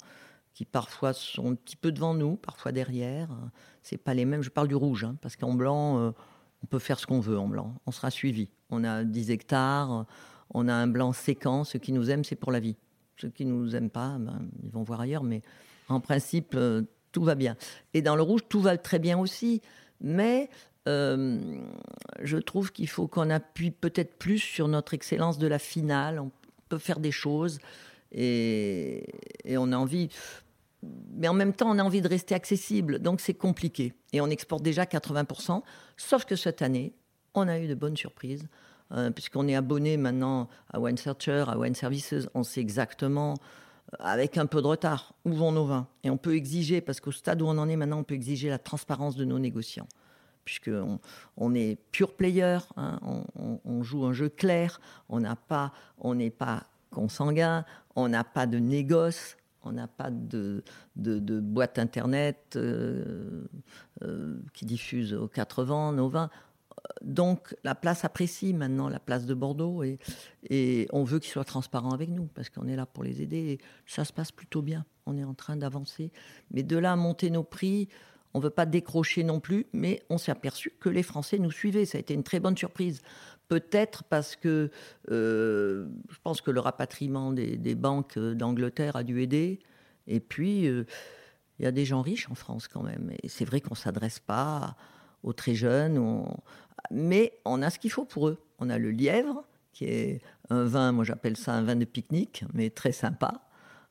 [0.53, 3.28] qui parfois sont un petit peu devant nous, parfois derrière.
[3.83, 4.43] C'est pas les mêmes.
[4.43, 6.11] Je parle du rouge, hein, parce qu'en blanc, euh,
[6.62, 7.74] on peut faire ce qu'on veut en blanc.
[7.87, 8.51] On sera suivi.
[8.70, 10.07] On a 10 hectares,
[10.53, 11.64] on a un blanc séquent.
[11.64, 12.76] Ceux qui nous aiment, c'est pour la vie.
[13.16, 15.24] Ceux qui ne nous aiment pas, ben, ils vont voir ailleurs.
[15.24, 15.43] Mais
[15.89, 17.57] en principe, euh, tout va bien.
[17.95, 19.61] Et dans le rouge, tout va très bien aussi.
[20.01, 20.49] Mais
[20.89, 21.39] euh,
[22.22, 26.18] je trouve qu'il faut qu'on appuie peut-être plus sur notre excellence de la finale.
[26.20, 26.31] On
[26.68, 27.59] peut faire des choses
[28.12, 29.07] et,
[29.45, 30.09] et on a envie.
[30.83, 32.99] Mais en même temps, on a envie de rester accessible.
[33.01, 33.93] Donc c'est compliqué.
[34.12, 35.62] Et on exporte déjà 80%.
[35.97, 36.95] Sauf que cette année,
[37.35, 38.49] on a eu de bonnes surprises.
[38.93, 43.35] euh, puisqu'on est abonné maintenant à Wine Searcher, à Wine Services, on sait exactement,
[43.93, 45.87] euh, avec un peu de retard, où vont nos vins.
[46.03, 48.49] Et on peut exiger, parce qu'au stade où on en est maintenant, on peut exiger
[48.49, 49.87] la transparence de nos négociants
[50.45, 50.99] puisqu'on
[51.37, 52.99] on est pure player, hein,
[53.64, 57.64] on, joue un jeu clair, on n'est pas consanguin,
[57.95, 60.63] on n'a pas de négoce, on n'a pas de,
[60.97, 63.45] boîte internet euh,
[64.03, 66.31] euh, qui diffuse aux quatre vents nos vins.
[67.03, 69.99] Donc la place apprécie maintenant la place de Bordeaux et,
[70.49, 73.37] et on veut qu'ils soient transparents avec nous parce qu'on est là pour les aider
[73.37, 74.85] et ça se passe plutôt bien.
[75.07, 76.11] On est en train d'avancer.
[76.51, 77.89] Mais de là à monter nos prix,
[78.33, 81.51] on ne veut pas décrocher non plus, mais on s'est aperçu que les Français nous
[81.51, 81.85] suivaient.
[81.85, 83.03] Ça a été une très bonne surprise.
[83.51, 84.70] Peut-être parce que
[85.11, 89.59] euh, je pense que le rapatriement des, banques d'Angleterre a dû aider.
[90.07, 90.84] Et puis, euh,
[91.59, 93.11] il y a des gens riches en France quand même.
[93.24, 94.76] Et c'est vrai qu'on ne s'adresse pas
[95.24, 96.24] aux très jeunes,
[96.92, 98.38] mais on a ce qu'il faut pour eux.
[98.61, 99.42] On a le lièvre,
[99.72, 103.48] qui est un vin, moi j'appelle ça un vin de pique-nique, mais très sympa,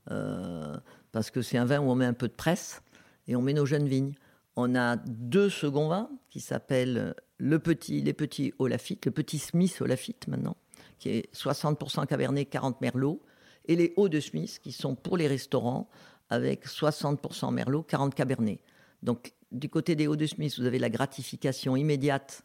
[0.09, 0.77] euh,
[1.11, 2.81] parce que c'est un vin où on met un peu de presse
[3.27, 4.15] et on met nos jeunes vignes.
[4.55, 9.81] On a deux seconds vins qui s'appellent le petit, les petits Olafite, le petit Smith
[9.81, 10.57] Olafite maintenant,
[10.99, 13.21] qui est 60% Cabernet, 40 Merlot,
[13.65, 15.89] et les Hauts de Smith, qui sont pour les restaurants,
[16.29, 18.59] avec 60% Merlot, 40 Cabernet.
[19.01, 22.43] Donc, du côté des Hauts de Smith, vous avez la gratification immédiate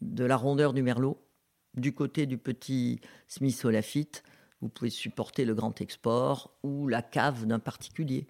[0.00, 1.18] de la rondeur du Merlot.
[1.74, 4.22] Du côté du petit Smith au Lafitte,
[4.60, 8.26] vous pouvez supporter le grand export ou la cave d'un particulier.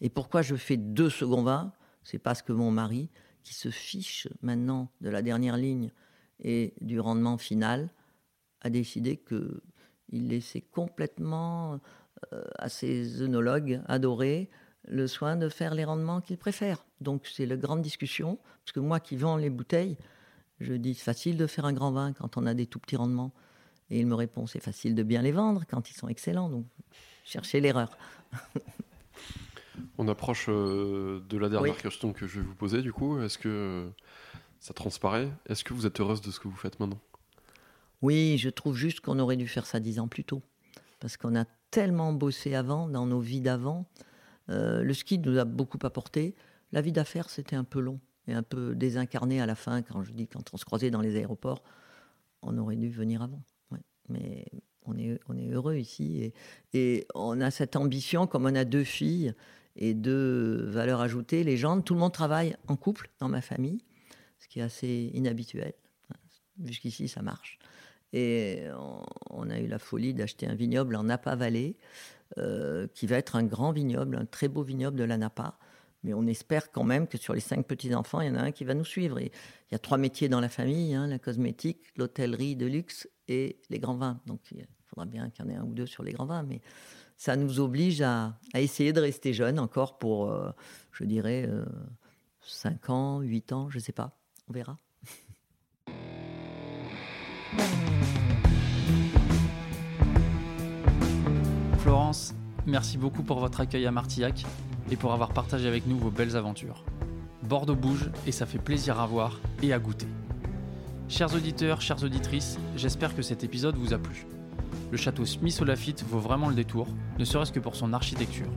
[0.00, 1.72] Et pourquoi je fais deux seconds vins
[2.02, 3.10] C'est parce que mon mari,
[3.42, 5.90] qui se fiche maintenant de la dernière ligne
[6.42, 7.90] et du rendement final,
[8.62, 11.80] a décidé qu'il laissait complètement
[12.32, 14.50] euh, à ses œnologues adorés
[14.88, 16.84] le soin de faire les rendements qu'il préfère.
[17.00, 19.96] Donc c'est la grande discussion, parce que moi qui vends les bouteilles,
[20.58, 22.96] je dis c'est facile de faire un grand vin quand on a des tout petits
[22.96, 23.32] rendements.
[23.90, 26.48] Et il me répond c'est facile de bien les vendre quand ils sont excellents.
[26.48, 26.66] Donc
[27.24, 27.96] cherchez l'erreur.
[29.98, 33.20] On approche euh, de la dernière question que je vais vous poser du coup.
[33.20, 33.90] Est-ce que
[34.58, 35.30] ça transparaît?
[35.46, 37.00] Est-ce que vous êtes heureuse de ce que vous faites maintenant?
[38.02, 40.42] Oui, je trouve juste qu'on aurait dû faire ça dix ans plus tôt.
[41.00, 43.86] Parce qu'on a tellement bossé avant, dans nos vies d'avant.
[44.48, 46.34] Euh, le ski nous a beaucoup apporté.
[46.72, 49.82] La vie d'affaires, c'était un peu long et un peu désincarné à la fin.
[49.82, 51.62] Quand je dis quand on se croisait dans les aéroports,
[52.42, 53.42] on aurait dû venir avant.
[54.08, 54.44] Mais
[54.86, 56.34] on est, on est heureux ici et,
[56.72, 59.34] et, on a cette ambition, comme on a deux filles
[59.76, 61.44] et deux valeurs ajoutées.
[61.44, 63.82] Les gens, tout le monde travaille en couple dans ma famille,
[64.38, 65.72] ce qui est assez inhabituel.
[66.62, 67.58] Jusqu'ici, ça marche.
[68.12, 68.64] Et
[69.30, 71.76] on, a eu la folie d'acheter un vignoble en Napa Valley,
[72.38, 75.58] euh, qui va être un grand vignoble, un très beau vignoble de la Napa.
[76.02, 78.52] Mais on espère quand même que sur les cinq petits-enfants, il y en a un
[78.52, 79.20] qui va nous suivre.
[79.20, 79.30] il
[79.70, 83.78] y a trois métiers dans la famille, hein, la cosmétique, l'hôtellerie de luxe et les
[83.78, 84.20] grands vins.
[84.26, 86.42] Donc il faudra bien qu'il y en ait un ou deux sur les grands vins.
[86.42, 86.62] Mais
[87.20, 90.52] ça nous oblige à, essayer de rester jeune encore pour, euh,
[90.90, 91.66] je dirais, euh,
[92.46, 94.16] 5 ans, 8 ans, je ne sais pas.
[94.48, 94.78] On verra.
[101.80, 102.34] Florence,
[102.66, 104.46] merci beaucoup pour votre accueil à Martillac
[104.90, 106.86] et pour avoir partagé avec nous vos belles aventures.
[107.42, 110.08] Bordeaux bouge et ça fait plaisir à voir et à goûter.
[111.10, 114.24] Chers auditeurs, chères auditrices, j'espère que cet épisode vous a plu.
[114.90, 116.88] Le château Smith au Lafitte vaut vraiment le détour,
[117.18, 118.48] ne serait-ce que pour son architecture.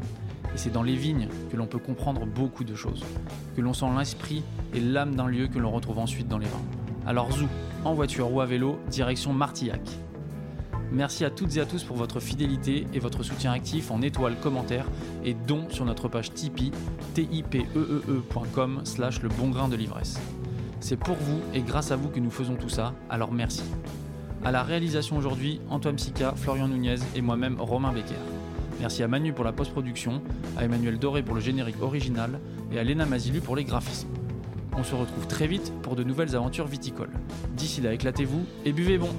[0.53, 3.03] Et c'est dans les vignes que l'on peut comprendre beaucoup de choses,
[3.55, 6.61] que l'on sent l'esprit et l'âme d'un lieu que l'on retrouve ensuite dans les vins.
[7.05, 7.47] Alors zou,
[7.85, 9.81] en voiture ou à vélo, direction Martillac.
[10.91, 14.35] Merci à toutes et à tous pour votre fidélité et votre soutien actif en étoiles,
[14.39, 14.85] commentaires
[15.23, 16.71] et dons sur notre page Tipeee,
[17.15, 20.19] tipeee.com slash le bon grain de l'ivresse.
[20.79, 23.63] C'est pour vous et grâce à vous que nous faisons tout ça, alors merci.
[24.45, 28.15] À la réalisation aujourd'hui, Antoine Sica, Florian Nunez et moi-même Romain Becker.
[28.81, 30.21] Merci à Manu pour la post-production,
[30.57, 32.41] à Emmanuel Doré pour le générique original
[32.73, 34.09] et à Léna Mazilu pour les graphismes.
[34.77, 37.13] On se retrouve très vite pour de nouvelles aventures viticoles.
[37.55, 39.11] D'ici là, éclatez-vous et buvez bon!